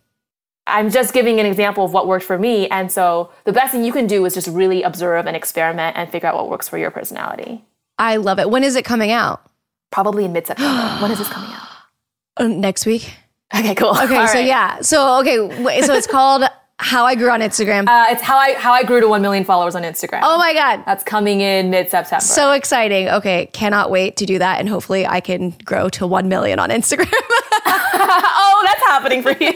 [0.67, 2.69] I'm just giving an example of what worked for me.
[2.69, 6.11] And so the best thing you can do is just really observe and experiment and
[6.11, 7.63] figure out what works for your personality.
[7.99, 8.49] I love it.
[8.51, 9.43] When is it coming out?
[9.91, 10.97] Probably in mid September.
[11.03, 11.69] when is this coming out?
[12.37, 13.15] Uh, next week.
[13.55, 13.91] Okay, cool.
[13.91, 14.47] Okay, All so right.
[14.47, 14.81] yeah.
[14.81, 15.37] So okay,
[15.83, 16.45] so it's called
[16.79, 17.87] How I Grew on Instagram.
[17.89, 20.21] Uh, it's how I how I grew to one million followers on Instagram.
[20.23, 20.83] oh my god.
[20.85, 22.25] That's coming in mid September.
[22.25, 23.09] So exciting.
[23.09, 26.71] Okay, cannot wait to do that and hopefully I can grow to 1 million on
[26.71, 27.11] Instagram.
[27.67, 29.53] oh, that's happening for you.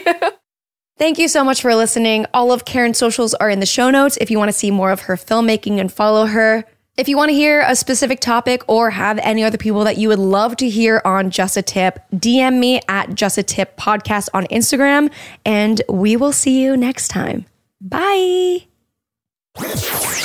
[0.96, 2.26] Thank you so much for listening.
[2.34, 4.90] All of Karen's socials are in the show notes if you want to see more
[4.90, 6.64] of her filmmaking and follow her.
[6.98, 10.08] If you want to hear a specific topic or have any other people that you
[10.08, 14.28] would love to hear on Just a Tip, DM me at Just a Tip podcast
[14.34, 15.08] on Instagram,
[15.44, 17.46] and we will see you next time.
[17.80, 18.66] Bye.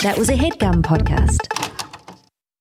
[0.02, 1.73] That was a headgum podcast.